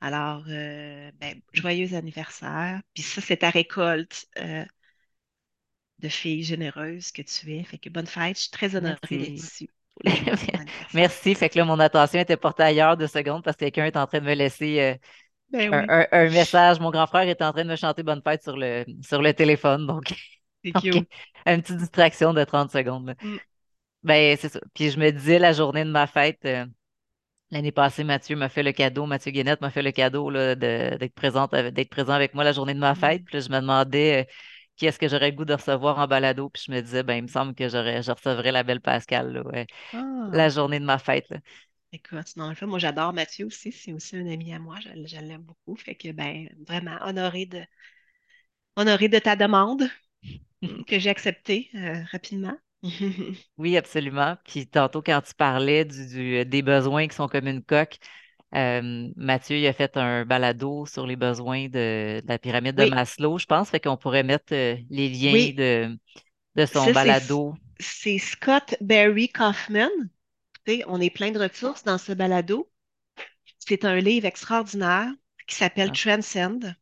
Alors, 0.00 0.44
euh, 0.48 1.10
ben, 1.20 1.40
joyeux 1.52 1.94
anniversaire. 1.94 2.80
Puis 2.94 3.02
ça, 3.02 3.20
c'est 3.20 3.38
ta 3.38 3.50
récolte 3.50 4.26
euh, 4.38 4.64
de 6.00 6.08
fille 6.08 6.42
généreuse 6.44 7.12
que 7.12 7.22
tu 7.22 7.52
es. 7.54 7.64
Fait 7.64 7.78
que 7.78 7.88
bonne 7.90 8.06
fête. 8.06 8.36
Je 8.36 8.42
suis 8.42 8.50
très 8.50 8.74
honorée 8.76 9.18
d'être 9.18 9.42
ici. 9.42 9.70
Merci. 10.94 11.34
Fait 11.34 11.48
que 11.48 11.58
là, 11.58 11.64
mon 11.64 11.78
attention 11.80 12.20
était 12.20 12.36
portée 12.36 12.62
ailleurs 12.62 12.96
deux 12.96 13.06
secondes 13.08 13.42
parce 13.42 13.56
que 13.56 13.64
quelqu'un 13.64 13.86
est 13.86 13.96
en 13.96 14.06
train 14.06 14.20
de 14.20 14.24
me 14.26 14.34
laisser 14.34 14.80
euh, 14.80 14.94
Ben 15.50 15.70
un, 15.72 15.84
oui, 15.84 15.88
un- 15.88 16.06
un 16.12 16.30
message. 16.30 16.80
Mon 16.80 16.90
grand 16.90 17.06
frère 17.06 17.28
est 17.28 17.42
en 17.42 17.52
train 17.52 17.64
de 17.64 17.70
me 17.70 17.76
chanter 17.76 18.02
bonne 18.02 18.22
fête 18.22 18.42
sur 18.42 18.56
le, 18.56 18.84
sur 19.02 19.22
le 19.22 19.34
téléphone. 19.34 19.86
Donc. 19.86 20.14
Une 21.46 21.62
petite 21.62 21.76
distraction 21.78 22.34
de 22.34 22.44
30 22.44 22.70
secondes. 22.70 23.14
Mm. 23.22 23.38
Ben, 24.02 24.36
c'est 24.40 24.48
ça. 24.50 24.60
Puis 24.74 24.90
je 24.90 24.98
me 25.00 25.10
disais 25.10 25.38
la 25.38 25.52
journée 25.52 25.84
de 25.84 25.90
ma 25.90 26.06
fête. 26.06 26.40
euh, 26.44 26.66
L'année 27.50 27.72
passée, 27.72 28.04
Mathieu 28.04 28.36
m'a 28.36 28.48
fait 28.50 28.62
le 28.62 28.72
cadeau, 28.72 29.06
Mathieu 29.06 29.30
Guénette 29.32 29.60
m'a 29.62 29.70
fait 29.70 29.82
le 29.82 29.90
cadeau 29.92 30.30
d'être 30.32 31.14
présente, 31.14 31.54
avec- 31.54 31.72
d'être 31.74 31.88
présent 31.90 32.12
avec 32.12 32.34
moi 32.34 32.44
la 32.44 32.52
journée 32.52 32.74
de 32.74 32.78
ma 32.78 32.94
fête. 32.94 33.22
Mm. 33.22 33.26
Puis 33.26 33.36
là, 33.38 33.40
je 33.40 33.48
me 33.50 33.60
demandais 33.60 34.22
euh, 34.28 34.32
qui 34.76 34.86
est-ce 34.86 34.98
que 34.98 35.08
j'aurais 35.08 35.30
le 35.30 35.36
goût 35.36 35.44
de 35.46 35.54
recevoir 35.54 35.98
en 35.98 36.06
balado? 36.06 36.50
Puis 36.50 36.64
je 36.66 36.72
me 36.72 36.80
disais, 36.82 37.02
ben, 37.02 37.14
il 37.14 37.22
me 37.22 37.28
semble 37.28 37.54
que 37.54 37.68
j'aurais, 37.68 38.02
je 38.02 38.12
recevrais 38.12 38.52
la 38.52 38.62
belle 38.64 38.80
Pascal 38.82 39.32
là, 39.32 39.42
ouais, 39.44 39.66
la 40.32 40.48
Ah, 40.48 40.50
journée 40.50 40.80
de 40.80 40.84
ma 40.86 40.98
fête. 40.98 41.28
là. 41.30 41.38
écoute, 41.92 42.34
non, 42.36 42.44
en 42.50 42.54
fait, 42.54 42.64
moi, 42.66 42.78
j'adore 42.78 43.12
Mathieu 43.12 43.44
aussi. 43.46 43.72
C'est 43.72 43.92
aussi 43.92 44.16
un 44.16 44.26
ami 44.26 44.52
à 44.54 44.58
moi. 44.58 44.78
Je, 44.80 44.88
je 45.06 45.16
l'aime 45.20 45.42
beaucoup. 45.42 45.76
Fait 45.76 45.94
que, 45.96 46.12
ben, 46.12 46.48
vraiment 46.66 46.96
honoré 47.02 47.44
de, 47.46 47.62
honoré 48.76 49.08
de 49.10 49.18
ta 49.18 49.36
demande 49.36 49.90
que 50.88 50.98
j'ai 51.00 51.10
acceptée 51.10 51.70
euh, 51.76 52.02
rapidement. 52.12 52.58
Oui, 53.58 53.76
absolument. 53.76 54.36
Puis 54.44 54.68
tantôt, 54.68 55.02
quand 55.02 55.20
tu 55.20 55.34
parlais 55.34 55.84
du, 55.84 56.06
du- 56.06 56.44
des 56.46 56.62
besoins 56.62 57.08
qui 57.08 57.16
sont 57.16 57.26
comme 57.28 57.48
une 57.48 57.62
coque, 57.64 57.98
euh, 58.54 59.10
Mathieu 59.16 59.56
il 59.58 59.66
a 59.66 59.72
fait 59.72 59.96
un 59.96 60.24
balado 60.24 60.86
sur 60.86 61.06
les 61.06 61.16
besoins 61.16 61.66
de, 61.68 62.20
de 62.20 62.28
la 62.28 62.38
pyramide 62.38 62.76
de 62.76 62.84
Oui, 62.84 62.86
Maslow, 62.86 63.38
je 63.38 63.46
pense. 63.46 63.70
Fait 63.70 63.80
qu'on 63.80 63.96
pourrait 63.96 64.22
mettre 64.22 64.54
euh, 64.54 64.76
les 64.90 65.08
liens 65.08 65.50
oui, 65.50 65.56
de, 65.56 65.98
de 66.56 66.66
son 66.66 66.90
ça, 66.92 66.92
balado. 66.92 67.56
c'est 67.80 68.18
Scott 68.18 68.76
Barry 68.80 69.28
Kaufman. 69.30 69.90
Sais, 70.66 70.84
on 70.88 71.00
est 71.00 71.10
plein 71.10 71.32
de 71.32 71.40
ressources 71.40 71.84
dans 71.84 71.98
ce 71.98 72.12
balado. 72.12 72.70
C'est 73.60 73.84
un 73.84 73.96
livre 74.00 74.26
extraordinaire 74.26 75.12
qui 75.48 75.56
s'appelle 75.56 75.90
Ah, 75.90 75.92
Transcend. 75.92 76.76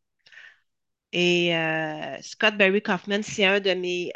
Et 1.13 1.55
euh, 1.55 2.17
Scott 2.21 2.57
Barry 2.57 2.81
Kaufman, 2.81 3.21
c'est 3.23 3.45
un 3.45 3.59
de 3.59 3.71
mes 3.73 4.11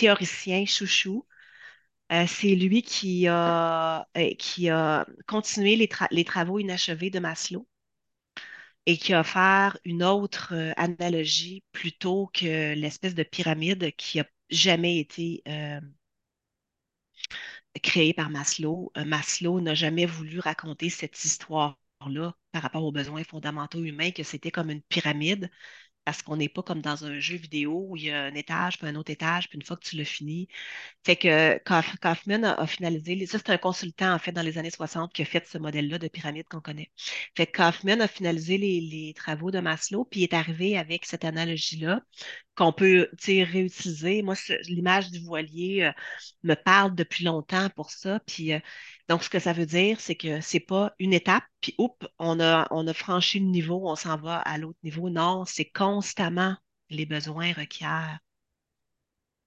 théoriciens 0.00 0.64
chouchous. 0.66 1.26
Euh, 2.12 2.26
c'est 2.28 2.54
lui 2.56 2.82
qui 2.82 3.28
a, 3.28 4.08
euh, 4.16 4.34
qui 4.38 4.68
a 4.70 5.06
continué 5.28 5.76
les, 5.76 5.86
tra- 5.88 6.08
les 6.12 6.24
travaux 6.24 6.58
inachevés 6.58 7.10
de 7.10 7.20
Maslow 7.20 7.68
et 8.86 8.96
qui 8.98 9.12
a 9.14 9.20
offert 9.20 9.78
une 9.84 10.02
autre 10.02 10.52
euh, 10.54 10.72
analogie 10.76 11.62
plutôt 11.72 12.30
que 12.34 12.74
l'espèce 12.74 13.14
de 13.14 13.22
pyramide 13.22 13.92
qui 13.96 14.20
a 14.20 14.26
jamais 14.50 14.98
été 14.98 15.42
créée 17.82 18.12
par 18.14 18.30
Maslow. 18.30 18.92
Maslow 18.96 19.60
n'a 19.60 19.74
jamais 19.74 20.06
voulu 20.06 20.38
raconter 20.40 20.90
cette 20.90 21.22
histoire-là 21.24 22.34
par 22.52 22.62
rapport 22.62 22.84
aux 22.84 22.92
besoins 22.92 23.24
fondamentaux 23.24 23.82
humains, 23.84 24.10
que 24.12 24.22
c'était 24.22 24.50
comme 24.50 24.70
une 24.70 24.82
pyramide 24.82 25.50
parce 26.04 26.22
qu'on 26.22 26.36
n'est 26.36 26.48
pas 26.48 26.62
comme 26.62 26.80
dans 26.82 27.04
un 27.04 27.18
jeu 27.20 27.36
vidéo 27.36 27.86
où 27.88 27.96
il 27.96 28.04
y 28.04 28.10
a 28.10 28.22
un 28.24 28.34
étage, 28.34 28.78
puis 28.78 28.88
un 28.88 28.96
autre 28.96 29.10
étage, 29.10 29.48
puis 29.48 29.58
une 29.58 29.64
fois 29.64 29.76
que 29.76 29.84
tu 29.84 29.96
l'as 29.96 30.04
fini. 30.04 30.48
Fait 31.04 31.16
que 31.16 31.58
Kauf- 31.64 31.96
Kaufman 32.00 32.44
a, 32.44 32.66
finalisé, 32.66 33.26
ça 33.26 33.38
c'est 33.38 33.50
un 33.50 33.58
consultant 33.58 34.14
en 34.14 34.18
fait 34.18 34.32
dans 34.32 34.42
les 34.42 34.58
années 34.58 34.70
60 34.70 35.12
qui 35.12 35.22
a 35.22 35.24
fait 35.24 35.46
ce 35.48 35.58
modèle-là 35.58 35.98
de 35.98 36.08
pyramide 36.08 36.48
qu'on 36.48 36.60
connaît. 36.60 36.90
Fait 37.36 37.46
que 37.46 37.56
Kaufman 37.56 38.00
a 38.00 38.08
finalisé 38.08 38.58
les, 38.58 38.80
les 38.80 39.14
travaux 39.14 39.50
de 39.50 39.60
Maslow, 39.60 40.04
puis 40.04 40.20
il 40.20 40.24
est 40.24 40.34
arrivé 40.34 40.78
avec 40.78 41.06
cette 41.06 41.24
analogie-là 41.24 42.02
qu'on 42.54 42.72
peut, 42.72 43.08
réutiliser. 43.26 44.22
Moi, 44.22 44.34
l'image 44.66 45.10
du 45.10 45.20
voilier 45.20 45.84
euh, 45.84 45.92
me 46.42 46.54
parle 46.54 46.94
depuis 46.94 47.24
longtemps 47.24 47.68
pour 47.70 47.90
ça. 47.90 48.20
Puis, 48.26 48.52
euh, 48.52 48.60
donc, 49.10 49.24
ce 49.24 49.28
que 49.30 49.40
ça 49.40 49.52
veut 49.52 49.66
dire, 49.66 50.00
c'est 50.00 50.14
que 50.14 50.40
c'est 50.40 50.60
pas 50.60 50.94
une 51.00 51.12
étape, 51.12 51.44
puis 51.60 51.74
oups, 51.78 52.06
on 52.18 52.40
a, 52.40 52.66
on 52.70 52.86
a 52.86 52.94
franchi 52.94 53.40
le 53.40 53.46
niveau, 53.46 53.90
on 53.90 53.96
s'en 53.96 54.16
va 54.16 54.38
à 54.38 54.56
l'autre 54.56 54.78
niveau. 54.84 55.10
Non, 55.10 55.44
c'est 55.46 55.68
constamment 55.70 56.56
les 56.90 57.06
besoins 57.06 57.52
requièrent 57.52 58.20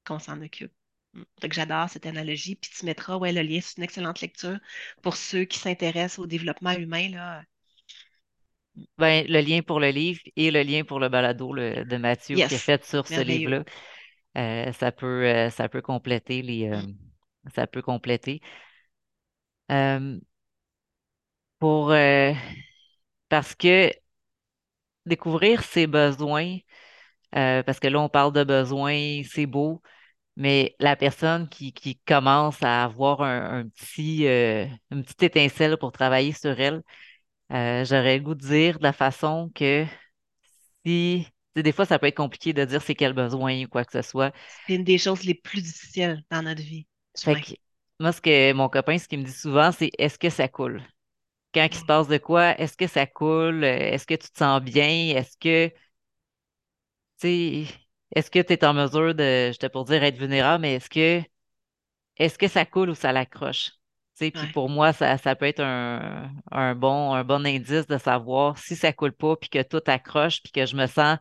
qu'on 0.06 0.19
s'en 0.19 0.41
occupe. 0.41 0.71
Mm. 1.13 1.23
Fait 1.41 1.49
que 1.49 1.56
j'adore 1.56 1.89
cette 1.89 2.06
analogie. 2.06 2.56
Puis 2.56 2.71
tu 2.78 2.86
mettras, 2.86 3.17
ouais, 3.17 3.32
le 3.32 3.41
lien, 3.41 3.60
c'est 3.62 3.78
une 3.78 3.84
excellente 3.84 4.21
lecture 4.21 4.60
pour 5.02 5.15
ceux 5.15 5.45
qui 5.45 5.60
s'intéressent 5.60 6.19
au 6.19 6.28
développement 6.28 6.73
humain, 6.73 7.10
là. 7.10 7.43
Ben, 8.97 9.26
le 9.28 9.39
lien 9.41 9.62
pour 9.62 9.80
le 9.80 9.89
livre 9.89 10.21
et 10.36 10.52
le 10.52 10.63
lien 10.63 10.84
pour 10.84 10.99
le 10.99 11.10
balado 11.10 11.54
le- 11.54 11.86
de 11.86 11.97
Mathieu 11.97 12.41
qui 12.41 12.56
est 12.56 12.60
fait 12.60 12.84
sur 12.84 13.08
ce 13.08 13.21
livre-là, 13.21 13.63
euh, 14.38 14.71
ça 14.73 14.91
peut, 14.91 15.26
euh, 15.28 15.49
ça 15.52 15.69
peut 15.69 15.82
compléter 15.82 16.41
les, 16.41 16.69
euh, 16.69 16.82
Mm. 16.82 16.97
ça 17.56 17.67
peut 17.67 17.82
compléter. 17.82 18.41
Euh, 19.74 20.20
pour, 21.60 21.92
euh, 21.92 22.34
parce 23.30 23.56
que 23.56 23.92
découvrir 25.06 25.64
ses 25.64 25.88
besoins, 25.88 26.58
euh, 27.36 27.64
parce 27.64 27.80
que 27.80 27.88
là, 27.88 28.00
on 28.02 28.10
parle 28.10 28.34
de 28.34 28.44
besoins, 28.44 29.24
c'est 29.24 29.46
beau, 29.46 29.82
mais 30.38 30.76
la 30.80 30.96
personne 30.96 31.50
qui, 31.50 31.74
qui 31.74 32.00
commence 32.06 32.64
à 32.64 32.86
avoir 32.86 33.22
un, 33.22 33.62
un 33.62 33.70
petit, 33.70 34.26
une 34.28 35.04
petite 35.04 35.24
étincelle 35.24 35.78
pour 35.78 35.92
travailler 35.92 36.34
sur 36.34 36.60
elle, 36.60 36.84
j'aurais 37.50 38.18
le 38.18 38.24
goût 38.24 38.36
de 38.36 38.46
dire 38.46 38.80
de 38.80 38.84
la 38.84 38.94
façon 38.94 39.52
que 39.56 39.86
si, 40.86 41.28
des 41.56 41.72
fois, 41.72 41.86
ça 41.86 42.00
peut 42.00 42.08
être 42.08 42.18
compliqué 42.18 42.54
de 42.54 42.66
dire 42.66 42.82
c'est 42.82 42.96
quel 42.96 43.14
besoin 43.14 43.64
ou 43.64 43.68
quoi 43.68 43.86
que 43.86 43.92
ce 43.92 44.02
soit. 44.02 44.34
C'est 44.68 44.76
une 44.76 44.84
des 44.84 44.98
choses 44.98 45.24
les 45.24 45.36
plus 45.36 45.62
difficiles 45.62 46.24
dans 46.30 46.42
notre 46.42 46.62
vie 46.62 46.88
Fait 47.16 47.36
que 47.36 47.54
moi, 48.00 48.12
ce 48.12 48.22
que 48.22 48.54
mon 48.54 48.70
copain, 48.70 48.98
ce 48.98 49.08
qu'il 49.08 49.20
me 49.20 49.26
dit 49.26 49.32
souvent, 49.32 49.72
c'est 49.72 49.92
est-ce 49.98 50.20
que 50.20 50.30
ça 50.30 50.48
coule? 50.48 50.84
Quand 51.54 51.68
il 51.72 51.76
se 51.78 51.86
passe 51.86 52.08
de 52.08 52.18
quoi, 52.20 52.60
est-ce 52.60 52.78
que 52.78 52.88
ça 52.88 53.08
coule? 53.08 53.64
Est-ce 53.64 54.08
que 54.08 54.16
tu 54.16 54.30
te 54.32 54.38
sens 54.40 54.62
bien? 54.62 55.16
Est-ce 55.18 55.38
que, 55.38 55.74
tu 57.20 57.66
est-ce 58.16 58.30
que 58.32 58.40
tu 58.40 58.54
es 58.54 58.66
en 58.66 58.74
mesure 58.74 59.16
de, 59.16 59.50
j'étais 59.52 59.70
pour 59.70 59.86
dire 59.86 60.04
être 60.04 60.18
vulnérable, 60.18 60.62
mais 60.62 60.76
est-ce 60.76 60.90
que, 60.90 61.22
est-ce 62.18 62.38
que 62.40 62.48
ça 62.48 62.66
coule 62.66 62.90
ou 62.92 62.96
ça 62.96 63.12
l'accroche? 63.14 63.72
Puis 64.20 64.34
Ouais, 64.36 64.48
pour 64.48 64.70
moi, 64.70 64.94
ça, 64.94 65.18
ça 65.18 65.36
peut 65.36 65.46
être 65.48 65.62
un, 65.62 66.32
un 66.52 66.76
bon, 66.76 67.14
un 67.14 67.24
bon 67.26 67.46
indice 67.46 67.88
de 67.88 67.98
savoir 67.98 68.58
si 68.58 68.76
ça 68.76 68.94
coule 68.94 69.14
pas, 69.14 69.36
puis 69.38 69.50
que 69.50 69.64
tout 69.64 69.82
accroche, 69.88 70.42
puis 70.44 70.52
que 70.52 70.66
je 70.66 70.76
me 70.78 70.88
sens, 70.88 71.20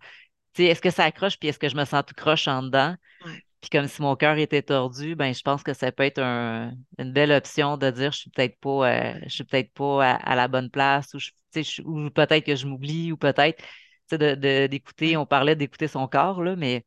tu 0.55 0.65
sais, 0.65 0.67
est-ce 0.67 0.83
que 0.83 0.91
ça 0.91 1.05
accroche, 1.05 1.39
puis 1.39 1.49
est-ce 1.49 1.59
que 1.61 1.69
je 1.71 1.77
me 1.77 1.85
sens 1.87 2.05
tout 2.07 2.15
croche 2.17 2.49
en 2.49 2.63
dedans? 2.65 2.97
ouais, 3.25 3.43
Puis 3.63 3.71
comme 3.71 3.89
si 3.89 4.03
mon 4.03 4.17
cœur 4.17 4.39
était 4.39 4.63
tordu, 4.63 5.17
ben 5.17 5.35
je 5.35 5.43
pense 5.43 5.65
que 5.65 5.75
ça 5.75 5.93
peut 5.93 6.05
être 6.05 6.21
un- 6.21 6.75
une 6.99 7.13
belle 7.15 7.33
option 7.33 7.79
de 7.79 7.91
dire 7.93 8.13
je 8.13 8.19
suis 8.21 8.31
peut-être 8.31 8.61
pas 8.61 8.91
euh, 9.17 9.21
je 9.25 9.31
suis 9.31 9.45
peut-être 9.45 9.73
pas 9.75 10.05
à, 10.05 10.17
à 10.33 10.37
la 10.37 10.49
bonne 10.49 10.71
place 10.71 11.15
ou 11.15 11.21
je, 11.21 11.31
je- 11.57 11.83
ou 11.83 12.11
peut-être 12.11 12.45
que 12.47 12.57
je 12.57 12.67
m'oublie 12.69 13.13
ou 13.13 13.19
peut-être 13.19 13.59
tu 13.63 13.67
sais, 14.11 14.19
de, 14.19 14.69
d'écouter, 14.69 15.17
on 15.19 15.27
parlait 15.27 15.57
d'écouter 15.57 15.89
son 15.89 16.09
corps 16.09 16.43
là, 16.45 16.57
mais 16.57 16.83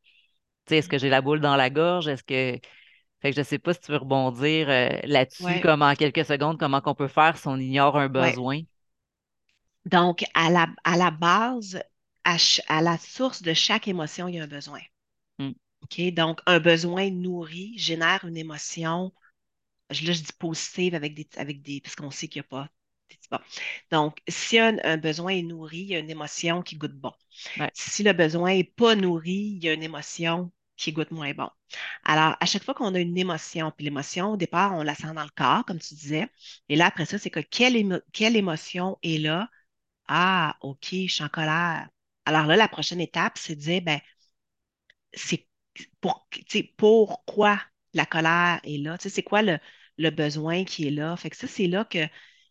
tu 0.66 0.72
sais, 0.76 0.78
est-ce 0.80 0.90
que 0.90 0.98
j'ai 1.00 1.10
la 1.10 1.22
boule 1.22 1.42
dans 1.42 1.56
la 1.58 1.70
gorge? 1.70 2.08
Est-ce 2.10 2.24
que 2.24 2.60
fait 3.22 3.32
que 3.32 3.38
je 3.38 3.44
sais 3.44 3.60
pas 3.60 3.74
si 3.74 3.82
tu 3.82 3.92
veux 3.92 3.98
rebondir 4.00 4.70
euh, 4.70 4.90
là-dessus, 5.06 5.60
Ouais, 5.60 5.62
comme 5.62 5.82
en 5.84 5.96
quelques 5.96 6.26
secondes, 6.26 6.60
comment 6.60 6.82
qu'on 6.82 6.96
peut 6.96 7.08
faire 7.10 7.38
si 7.38 7.48
on 7.48 7.58
ignore 7.58 7.98
un 7.98 8.10
ouais. 8.18 8.36
besoin. 8.36 8.62
Donc, 9.86 10.24
à 10.36 10.52
la, 10.52 10.68
à 10.84 10.96
la 10.96 11.10
base, 11.12 11.82
à 12.24 12.82
la 12.82 12.98
source 13.00 13.42
de 13.42 13.54
chaque 13.56 13.88
émotion, 13.88 14.28
il 14.28 14.36
y 14.36 14.40
a 14.40 14.44
un 14.44 14.48
besoin. 14.48 14.82
Hmm, 15.86 15.92
OK? 15.92 16.14
Donc, 16.14 16.42
un 16.46 16.60
besoin 16.60 17.10
nourri 17.12 17.78
génère 17.78 18.26
une 18.26 18.38
émotion, 18.38 19.14
là, 19.90 19.96
je 19.96 20.12
dis 20.14 20.34
positive 20.40 20.96
avec 20.96 21.16
des, 21.16 21.28
avec 21.38 21.62
des, 21.64 21.82
parce 21.82 21.96
qu'on 21.96 22.12
sait 22.12 22.28
qu'il 22.28 22.42
n'y 22.42 22.46
a 22.48 22.50
pas. 22.50 22.70
Bon. 23.32 23.40
Donc, 23.92 24.20
si 24.28 24.60
un, 24.60 24.78
un 24.84 24.98
besoin 24.98 25.32
est 25.34 25.44
nourri, 25.44 25.80
il 25.80 25.88
y 25.88 25.96
a 25.96 26.00
une 26.00 26.10
émotion 26.12 26.62
qui 26.64 26.78
goûte 26.78 26.94
bon. 26.96 27.14
ouais. 27.58 27.72
Si 27.74 28.04
le 28.04 28.14
besoin 28.14 28.54
n'est 28.56 28.64
pas 28.66 28.96
nourri, 28.96 29.32
il 29.58 29.64
y 29.64 29.70
a 29.70 29.74
une 29.74 29.84
émotion 29.84 30.52
qui 30.78 30.92
goûte 30.94 31.12
moins 31.12 31.34
bon. 31.34 31.50
Alors, 32.06 32.36
à 32.40 32.46
chaque 32.48 32.64
fois 32.64 32.74
qu'on 32.76 32.96
a 32.96 33.00
une 33.00 33.18
émotion, 33.18 33.72
puis 33.76 33.86
l'émotion, 33.86 34.32
au 34.34 34.38
départ, 34.38 34.74
on 34.76 34.84
la 34.84 34.96
sent 34.96 35.14
dans 35.16 35.24
le 35.24 35.30
corps, 35.36 35.66
comme 35.66 35.80
tu 35.80 35.96
disais. 35.96 36.28
Et 36.70 36.76
là, 36.78 36.88
après 36.88 37.06
ça, 37.06 37.18
c'est 37.20 37.30
que 37.32 37.40
quelle, 37.42 37.76
émo- 37.76 38.02
quelle 38.14 38.36
émotion 38.38 38.98
est 39.04 39.20
là? 39.20 39.50
Ah, 40.08 40.58
OK, 40.62 40.88
je 40.92 41.08
suis 41.14 41.24
en 41.24 41.30
colère. 41.30 41.90
Alors 42.26 42.46
là, 42.48 42.56
la 42.58 42.68
prochaine 42.70 43.02
étape, 43.02 43.38
c'est 43.38 43.56
de 43.56 43.62
dire, 43.62 43.82
ben, 43.84 44.00
c'est 45.14 45.48
pour, 46.02 46.28
pourquoi 46.78 47.62
la 47.94 48.06
colère 48.06 48.60
est 48.64 48.78
là? 48.78 48.98
C'est 49.00 49.24
quoi 49.24 49.42
le, 49.42 49.60
le 49.98 50.10
besoin 50.12 50.64
qui 50.66 50.88
est 50.88 50.92
là? 50.92 51.16
Fait 51.18 51.30
que 51.30 51.38
ça, 51.38 51.48
c'est 51.48 51.68
là 51.68 51.86
que 51.86 52.00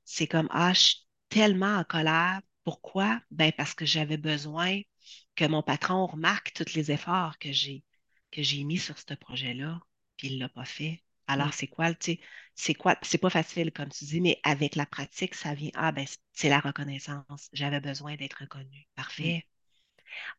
c'est 0.04 0.26
comme, 0.26 0.48
ah, 0.50 0.72
je 0.72 0.80
suis 0.80 1.06
tellement 1.28 1.76
en 1.78 1.84
colère. 1.84 2.40
Pourquoi? 2.64 3.20
Ben, 3.30 3.52
parce 3.56 3.74
que 3.74 3.84
j'avais 3.87 4.16
besoin 4.16 4.80
que 5.37 5.44
mon 5.46 5.62
patron 5.62 6.06
remarque 6.06 6.52
tous 6.54 6.74
les 6.74 6.90
efforts 6.92 7.38
que 7.38 7.52
j'ai 7.52 7.84
que 8.30 8.42
j'ai 8.42 8.64
mis 8.64 8.78
sur 8.78 8.98
ce 8.98 9.14
projet-là, 9.14 9.80
puis 10.16 10.28
il 10.28 10.34
ne 10.37 10.40
l'a 10.40 10.48
pas 10.48 10.64
fait. 10.64 11.02
Alors, 11.28 11.54
c'est 11.54 11.68
quoi, 11.68 11.94
tu 11.94 12.12
sais, 12.14 12.20
c'est 12.54 12.74
quoi, 12.74 12.96
c'est 13.02 13.18
pas 13.18 13.30
facile, 13.30 13.70
comme 13.72 13.88
tu 13.90 14.04
dis, 14.04 14.20
mais 14.20 14.40
avec 14.42 14.74
la 14.76 14.87
pratique, 14.87 15.34
ça 15.37 15.54
vient, 15.54 15.70
ah, 15.74 15.92
ben, 15.92 16.04
c'est 16.32 16.48
la 16.48 16.58
reconnaissance. 16.60 17.48
J'avais 17.52 17.80
besoin 17.80 18.16
d'être 18.16 18.40
reconnu. 18.40 18.87
hmm, 19.18 19.34
Parfait. 19.34 19.46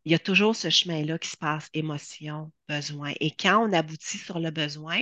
Il 0.05 0.11
y 0.11 0.15
a 0.15 0.19
toujours 0.19 0.55
ce 0.55 0.69
chemin-là 0.69 1.17
qui 1.19 1.29
se 1.29 1.37
passe, 1.37 1.69
émotion, 1.73 2.51
besoin. 2.67 3.13
Et 3.19 3.31
quand 3.31 3.67
on 3.67 3.73
aboutit 3.73 4.17
sur 4.17 4.39
le 4.39 4.51
besoin, 4.51 5.01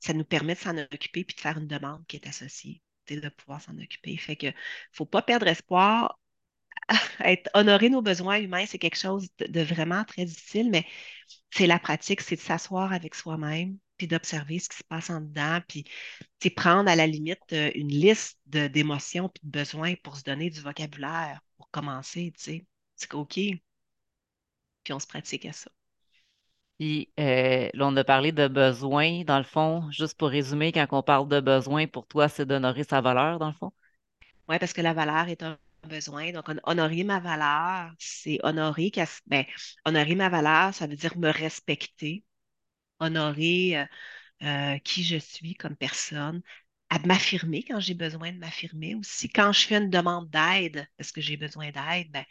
ça 0.00 0.12
nous 0.14 0.24
permet 0.24 0.54
de 0.54 0.60
s'en 0.60 0.76
occuper 0.78 1.24
puis 1.24 1.36
de 1.36 1.40
faire 1.40 1.58
une 1.58 1.66
demande 1.66 2.06
qui 2.06 2.16
est 2.16 2.26
associée, 2.26 2.82
de 3.08 3.28
pouvoir 3.28 3.60
s'en 3.60 3.78
occuper. 3.78 4.16
Fait 4.16 4.36
que 4.36 4.48
faut 4.92 5.06
pas 5.06 5.22
perdre 5.22 5.46
espoir. 5.46 6.18
Être 7.20 7.50
honorer 7.54 7.90
nos 7.90 8.02
besoins 8.02 8.40
humains, 8.40 8.66
c'est 8.66 8.78
quelque 8.78 8.98
chose 8.98 9.28
de, 9.38 9.60
vraiment 9.62 10.04
très 10.04 10.24
difficile, 10.24 10.70
mais 10.70 10.86
c'est 11.50 11.66
la 11.66 11.78
pratique, 11.78 12.20
c'est 12.20 12.36
de 12.36 12.40
s'asseoir 12.40 12.92
avec 12.92 13.14
soi-même 13.14 13.78
puis 13.96 14.06
d'observer 14.06 14.58
ce 14.58 14.70
qui 14.70 14.78
se 14.78 14.84
passe 14.84 15.10
en 15.10 15.20
dedans, 15.20 15.60
puis 15.68 15.84
prendre 16.56 16.88
à 16.90 16.96
la 16.96 17.06
limite 17.06 17.52
euh, 17.52 17.70
une 17.74 17.88
liste 17.90 18.38
d'émotions 18.46 19.28
puis 19.28 19.42
de 19.44 19.50
besoins 19.50 19.94
pour 20.02 20.16
se 20.16 20.22
donner 20.22 20.48
du 20.48 20.60
vocabulaire 20.60 21.40
pour 21.58 21.70
commencer, 21.70 22.32
tu 22.36 22.42
sais. 22.42 22.66
C'est 22.96 23.12
OK, 23.14 23.38
puis 24.90 24.94
on 24.94 25.00
se 25.00 25.06
pratique 25.06 25.46
à 25.46 25.52
ça. 25.52 25.70
Puis 26.78 27.12
euh, 27.20 27.68
là, 27.74 27.86
on 27.86 27.96
a 27.96 28.02
parlé 28.04 28.32
de 28.32 28.48
besoin, 28.48 29.22
dans 29.24 29.38
le 29.38 29.44
fond, 29.44 29.88
juste 29.92 30.18
pour 30.18 30.28
résumer, 30.30 30.72
quand 30.72 30.86
on 30.92 31.02
parle 31.02 31.28
de 31.28 31.38
besoin, 31.40 31.86
pour 31.86 32.06
toi, 32.08 32.28
c'est 32.28 32.46
d'honorer 32.46 32.82
sa 32.84 33.00
valeur, 33.00 33.38
dans 33.38 33.46
le 33.48 33.52
fond? 33.52 33.72
Oui, 34.48 34.58
parce 34.58 34.72
que 34.72 34.80
la 34.80 34.92
valeur 34.92 35.28
est 35.28 35.42
un 35.42 35.58
besoin. 35.88 36.32
Donc, 36.32 36.48
hon- 36.48 36.60
honorer 36.64 37.04
ma 37.04 37.20
valeur, 37.20 37.92
c'est 37.98 38.38
honorer, 38.42 38.90
ben, 39.26 39.44
honorer 39.84 40.14
ma 40.14 40.28
valeur, 40.28 40.74
ça 40.74 40.86
veut 40.86 40.96
dire 40.96 41.16
me 41.18 41.30
respecter, 41.30 42.24
honorer 43.00 43.78
euh, 43.80 43.86
euh, 44.44 44.78
qui 44.80 45.04
je 45.04 45.16
suis 45.18 45.54
comme 45.54 45.76
personne, 45.76 46.42
à 46.90 46.98
m'affirmer 47.06 47.62
quand 47.64 47.80
j'ai 47.80 47.94
besoin 47.94 48.32
de 48.32 48.38
m'affirmer 48.38 48.94
aussi. 48.96 49.28
Quand 49.30 49.52
je 49.52 49.66
fais 49.66 49.76
une 49.78 49.90
demande 49.90 50.28
d'aide, 50.30 50.86
parce 50.96 51.12
que 51.12 51.20
j'ai 51.20 51.36
besoin 51.36 51.70
d'aide, 51.70 52.10
ben, 52.12 52.24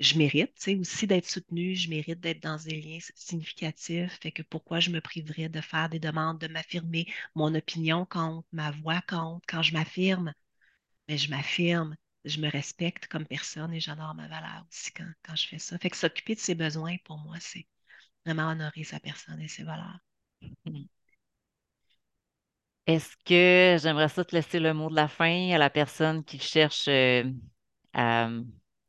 je 0.00 0.18
mérite, 0.18 0.52
aussi 0.80 1.06
d'être 1.06 1.26
soutenue, 1.28 1.76
je 1.76 1.90
mérite 1.90 2.20
d'être 2.20 2.42
dans 2.42 2.56
des 2.58 2.80
liens 2.80 2.98
significatifs. 3.16 4.18
Fait 4.22 4.32
que 4.32 4.42
pourquoi 4.42 4.80
je 4.80 4.90
me 4.90 5.00
priverais 5.00 5.48
de 5.50 5.60
faire 5.60 5.88
des 5.90 6.00
demandes, 6.00 6.38
de 6.40 6.48
m'affirmer? 6.48 7.06
Mon 7.34 7.54
opinion 7.54 8.06
compte, 8.06 8.46
ma 8.52 8.70
voix 8.72 9.02
compte. 9.08 9.42
Quand 9.48 9.62
je 9.62 9.72
m'affirme, 9.74 10.32
mais 11.08 11.18
je 11.18 11.30
m'affirme, 11.30 11.96
je 12.24 12.40
me 12.40 12.48
respecte 12.50 13.06
comme 13.08 13.26
personne 13.26 13.72
et 13.74 13.80
j'honore 13.80 14.14
ma 14.14 14.28
valeur 14.28 14.64
aussi 14.70 14.92
quand, 14.92 15.08
quand 15.24 15.36
je 15.36 15.48
fais 15.48 15.58
ça. 15.58 15.78
Fait 15.78 15.90
que 15.90 15.96
s'occuper 15.96 16.34
de 16.34 16.40
ses 16.40 16.54
besoins, 16.54 16.96
pour 17.04 17.18
moi, 17.18 17.36
c'est 17.40 17.66
vraiment 18.26 18.48
honorer 18.50 18.84
sa 18.84 19.00
personne 19.00 19.40
et 19.42 19.48
ses 19.48 19.64
valeurs. 19.64 20.00
Hmm. 20.66 20.84
Est-ce 22.86 23.16
que 23.24 23.76
j'aimerais 23.82 24.08
ça 24.08 24.24
te 24.24 24.34
laisser 24.34 24.60
le 24.60 24.72
mot 24.72 24.88
de 24.90 24.94
la 24.94 25.08
fin 25.08 25.50
à 25.52 25.58
la 25.58 25.70
personne 25.70 26.24
qui 26.24 26.38
cherche 26.38 26.86
euh, 26.88 27.24
à, 27.94 28.26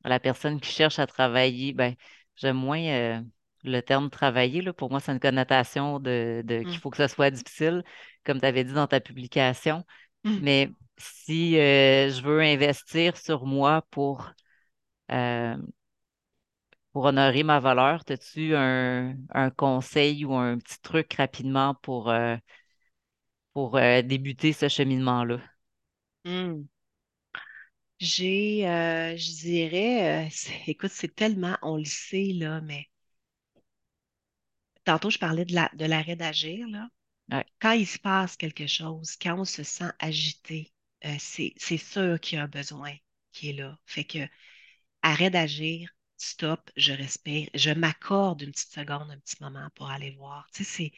à 0.04 0.10
la 0.10 0.20
personne 0.20 0.60
qui 0.62 0.72
cherche 0.72 1.00
à 1.00 1.08
travailler? 1.08 1.74
Ben, 1.74 1.96
j'aime 2.36 2.58
moins. 2.58 2.80
euh, 2.82 3.22
le 3.64 3.82
terme 3.82 4.10
travailler, 4.12 4.62
là, 4.62 4.72
pour 4.72 4.92
moi, 4.92 5.00
c'est 5.00 5.12
une 5.12 5.20
connotation 5.20 6.00
de, 6.00 6.42
de 6.46 6.64
qu'il 6.64 6.78
Mm. 6.78 6.80
faut 6.80 6.90
que 6.92 6.98
ce 6.98 7.08
soit 7.08 7.32
difficile, 7.32 7.84
comme 8.24 8.40
tu 8.40 8.46
avais 8.46 8.64
dit 8.64 8.74
dans 8.74 8.88
ta 8.88 9.00
publication. 9.02 9.84
Mm. 10.26 10.42
Mais 10.42 10.70
si 10.98 11.58
euh, 11.60 12.10
je 12.12 12.22
veux 12.22 12.42
investir 12.42 13.18
sur 13.18 13.46
moi 13.46 13.84
pour, 13.92 14.32
pour 16.94 17.06
honorer 17.06 17.44
ma 17.44 17.60
valeur, 17.60 18.04
as-tu 18.10 18.56
un, 18.56 19.16
un 19.34 19.50
conseil 19.52 20.26
ou 20.26 20.34
un 20.36 20.58
petit 20.58 20.80
truc 20.82 21.14
rapidement 21.14 21.76
pour, 21.82 22.10
pour 23.58 23.76
euh, 23.76 24.04
débuter 24.04 24.54
ce 24.54 24.70
cheminement-là? 24.70 25.39
Mm. 26.26 26.67
J'ai, 28.00 28.67
euh, 28.67 29.17
je 29.17 29.32
dirais, 29.32 30.28
euh, 30.28 30.30
écoute, 30.67 30.91
c'est 30.93 31.15
tellement, 31.15 31.58
on 31.63 31.78
le 31.78 31.86
sait, 31.86 32.34
là, 32.34 32.62
mais 32.62 32.86
tantôt, 34.84 35.10
je 35.10 35.17
parlais 35.17 35.43
de 35.43 35.56
la, 35.56 35.72
de 35.74 35.86
l'arrêt 35.86 36.15
d'agir, 36.15 36.67
là. 36.67 36.88
Ouais. 37.32 37.48
Quand 37.60 37.72
il 37.72 37.88
se 37.88 37.98
passe 37.98 38.38
quelque 38.38 38.67
chose, 38.67 39.15
quand 39.20 39.39
on 39.39 39.43
se 39.43 39.63
sent 39.63 39.89
agité, 39.98 40.72
euh, 41.06 41.15
c'est, 41.17 41.56
c'est 41.58 41.78
sûr 41.78 42.20
qu'il 42.20 42.38
y 42.38 42.39
a 42.39 42.43
un 42.43 42.48
besoin 42.48 42.93
qui 43.32 43.50
est 43.50 43.54
là. 43.54 43.80
Fait 43.88 44.04
que 44.04 44.20
arrêt 45.02 45.32
d'agir, 45.32 45.89
stop, 46.15 46.70
je 46.78 46.93
respire, 46.93 47.50
je 47.56 47.72
m'accorde 47.72 48.43
une 48.43 48.52
petite 48.52 48.72
seconde, 48.72 49.10
un 49.10 49.17
petit 49.17 49.38
moment 49.41 49.67
pour 49.74 49.89
aller 49.89 50.12
voir. 50.12 50.48
Tu 50.54 50.63
sais, 50.63 50.70
c'est, 50.70 50.91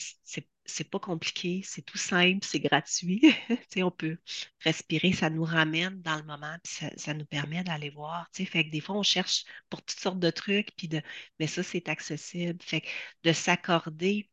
c'est 0.00 0.16
c'est- 0.24 0.48
c'est 0.66 0.84
pas 0.90 0.98
compliqué, 0.98 1.62
c'est 1.64 1.82
tout 1.82 1.98
simple, 1.98 2.44
c'est 2.46 2.60
gratuit. 2.60 3.20
On 3.76 3.90
peut 3.90 4.16
respirer, 4.60 5.12
ça 5.12 5.28
nous 5.30 5.44
ramène 5.44 6.00
dans 6.02 6.16
le 6.16 6.22
moment, 6.24 6.56
puis 6.64 6.72
ça, 6.74 6.90
ça 6.96 7.14
nous 7.14 7.26
permet 7.26 7.62
d'aller 7.64 7.90
voir. 7.90 8.28
Fait 8.32 8.64
que 8.64 8.70
des 8.70 8.80
fois, 8.80 8.96
on 8.96 9.02
cherche 9.02 9.44
pour 9.70 9.82
toutes 9.82 9.98
sortes 10.00 10.18
de 10.20 10.30
trucs, 10.30 10.74
puis 10.76 10.88
de, 10.88 11.02
mais 11.38 11.46
ça, 11.46 11.62
c'est 11.62 11.88
accessible. 11.90 12.62
Fait 12.62 12.80
que 12.82 12.88
de 13.24 13.32
s'accorder 13.32 14.30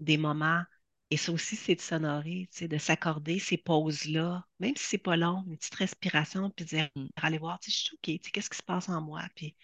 des 0.00 0.18
moments, 0.18 0.62
et 1.10 1.16
ça 1.16 1.32
aussi, 1.32 1.56
c'est 1.56 1.74
de 1.76 1.80
s'honorer, 1.80 2.48
de 2.60 2.78
s'accorder 2.78 3.38
ces 3.38 3.56
pauses-là, 3.58 4.46
même 4.60 4.76
si 4.76 4.84
c'est 4.84 4.98
pas 4.98 5.16
long, 5.16 5.44
une 5.48 5.56
petite 5.58 5.74
respiration, 5.76 6.50
puis 6.50 6.64
de 6.64 6.70
dire, 6.70 6.90
Mm. 6.96 7.06
aller 7.22 7.38
voir, 7.38 7.58
je 7.64 7.70
suis 7.70 7.94
OK, 7.94 8.20
qu'est-ce 8.32 8.50
qui 8.50 8.56
se 8.58 8.62
passe 8.62 8.88
en 8.90 9.00
moi, 9.02 9.22
puis 9.36 9.56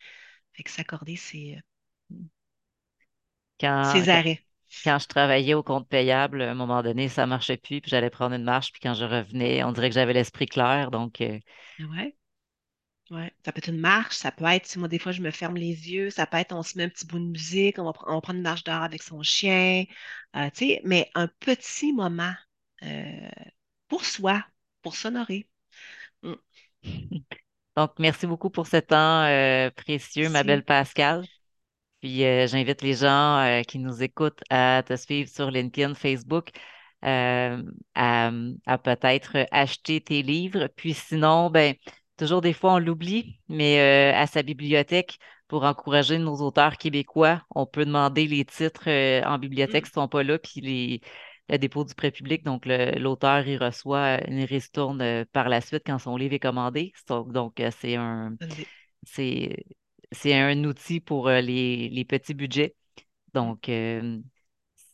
fait 0.55 0.63
que 0.65 0.71
s'accorder 0.71 1.17
ces, 1.17 1.57
euh, 2.13 2.17
Quand, 3.61 4.07
ces 4.07 4.09
arrêts. 4.09 4.45
Quand 4.85 4.99
je 4.99 5.07
travaillais 5.07 5.55
au 5.55 5.63
compte 5.63 5.89
payable, 5.89 6.43
à 6.43 6.51
un 6.51 6.55
moment 6.55 6.83
donné, 6.83 7.09
ça 7.09 7.27
marchait 7.27 7.57
plus, 7.57 7.81
puis 7.81 7.91
j'allais 7.91 8.11
prendre 8.11 8.35
une 8.35 8.45
marche, 8.45 8.73
puis 8.73 8.81
quand 8.83 8.95
je 8.95 9.05
revenais, 9.05 9.65
on 9.65 9.73
dirait 9.73 9.89
que 9.91 9.95
j'avais 9.95 10.13
l'esprit 10.15 10.47
clair. 10.47 10.91
Donc, 10.91 11.21
euh, 11.21 11.39
Ouais. 11.81 12.15
Ouais, 13.11 13.33
ça 13.45 13.53
peut 13.53 13.59
être 13.59 13.69
une 13.71 13.81
marche, 13.81 14.17
ça 14.17 14.31
peut 14.33 14.45
être, 14.47 14.67
si 14.67 14.79
moi 14.79 14.87
des 14.89 14.99
fois 14.99 15.13
je 15.13 15.23
me 15.23 15.31
ferme 15.31 15.57
les 15.57 15.91
yeux, 15.91 16.11
ça 16.11 16.27
peut 16.27 16.37
être 16.37 16.53
on 16.53 16.63
se 16.63 16.77
met 16.77 16.85
un 16.85 16.89
petit 16.91 17.07
bout 17.07 17.19
de 17.19 17.25
musique, 17.25 17.79
on 17.79 17.85
va, 17.85 17.93
pr- 17.93 18.05
on 18.07 18.15
va 18.17 18.21
prendre 18.21 18.37
une 18.39 18.43
marche 18.43 18.65
dehors 18.65 18.83
avec 18.83 19.03
son 19.03 19.23
chien, 19.23 19.85
euh, 20.37 20.51
tu 20.51 20.67
sais, 20.67 20.83
mais 20.85 21.11
un 21.15 21.27
petit 21.29 21.93
moment 21.95 22.35
euh, 22.83 23.29
pour 23.89 24.05
soi, 24.05 24.45
pour 24.83 24.97
s'honorer. 24.97 25.49
Mm, 26.23 26.35
donc, 27.77 27.93
merci 27.99 28.27
beaucoup 28.27 28.51
pour 28.51 28.67
ce 28.67 28.77
temps 28.79 29.25
précieux, 29.77 30.29
ma 30.29 30.45
belle 30.45 30.65
Merci. 30.65 31.29
Puis 32.01 32.25
euh, 32.25 32.47
j'invite 32.47 32.83
les 32.83 32.95
gens 32.95 33.39
euh, 33.39 33.63
qui 33.63 33.79
nous 33.79 34.03
écoutent 34.03 34.41
à 34.51 34.83
te 34.87 34.97
suivre 34.97 35.29
sur 35.29 35.51
LinkedIn, 35.51 35.95
Facebook, 35.95 36.51
euh, 37.05 37.63
à, 37.95 38.31
à 38.67 38.79
peut-être 38.79 39.47
acheter 39.51 40.01
tes 40.01 40.23
livres. 40.23 40.69
Puis 40.77 40.95
sinon, 40.95 41.51
ben, 41.51 41.75
toujours 42.17 42.41
des 42.41 42.53
fois 42.53 42.75
on 42.75 42.79
l'oublie, 42.79 43.41
mais 43.49 43.81
à 44.15 44.27
sa 44.27 44.43
bibliothèque, 44.43 45.19
pour 45.49 45.65
encourager 45.65 46.19
nos 46.19 46.37
auteurs 46.37 46.77
québécois, 46.77 47.43
on 47.55 47.67
peut 47.67 47.87
demander 47.87 48.27
les 48.27 48.45
titres 48.45 48.89
en 49.27 49.39
bibliothèque 49.39 49.85
Mm, 49.85 49.89
qui 49.89 49.99
ne 49.99 50.03
sont 50.03 50.09
pas 50.09 50.23
là, 50.23 50.39
puis 50.39 50.61
les, 50.61 51.01
le 51.49 51.59
dépôt 51.59 51.85
du 51.85 51.95
prêt 51.95 52.11
public. 52.11 52.45
Donc 52.45 52.67
l'auteur, 52.67 53.47
il 53.47 53.57
reçoit 53.63 54.23
une 54.29 54.45
ristourne 54.45 55.25
par 55.33 55.49
la 55.49 55.61
suite 55.61 55.85
quand 55.87 55.99
son 55.99 56.17
livre 56.17 56.35
est 56.35 56.39
commandé. 56.39 56.93
Donc, 57.09 57.63
c'est 57.81 57.97
un 57.97 58.35
c'est, 59.05 59.65
c'est 60.13 60.35
un 60.35 60.65
outil 60.65 61.01
pour 61.01 61.29
euh, 61.29 61.41
les, 61.41 62.05
petits 62.09 62.35
budgets. 62.35 62.75
Donc, 63.35 63.69
euh, 63.69 64.21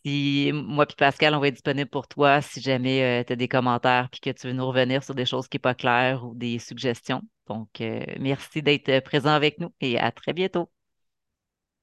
si 0.05 0.51
moi 0.53 0.87
puis 0.87 0.97
Pascal, 0.97 1.35
on 1.35 1.41
va 1.41 1.49
être 1.49 1.55
disponible 1.55 1.91
pour 1.91 2.09
toi 2.09 2.43
si 2.43 2.61
jamais 2.61 3.25
tu 3.27 3.33
as 3.33 3.37
des 3.37 3.49
commentaires 3.49 4.09
puis 4.11 4.21
que 4.21 4.31
tu 4.31 4.47
veux 4.47 4.53
nous 4.53 4.67
revenir 4.67 5.03
sur 5.05 5.15
des 5.15 5.27
choses 5.27 5.49
qui 5.49 5.57
sont 5.59 5.63
pas 5.63 5.75
claires 5.75 6.25
ou 6.27 6.35
des 6.35 6.59
suggestions. 6.59 7.23
Donc, 7.47 7.81
euh, 7.81 8.05
merci 8.21 8.63
d'être 8.63 9.01
présent 9.01 9.31
avec 9.31 9.59
nous 9.59 9.73
et 9.81 9.99
à 9.99 10.11
très 10.13 10.33
bientôt. 10.33 10.71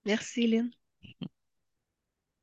Merci, 0.05 0.47
Lynn. 0.47 0.71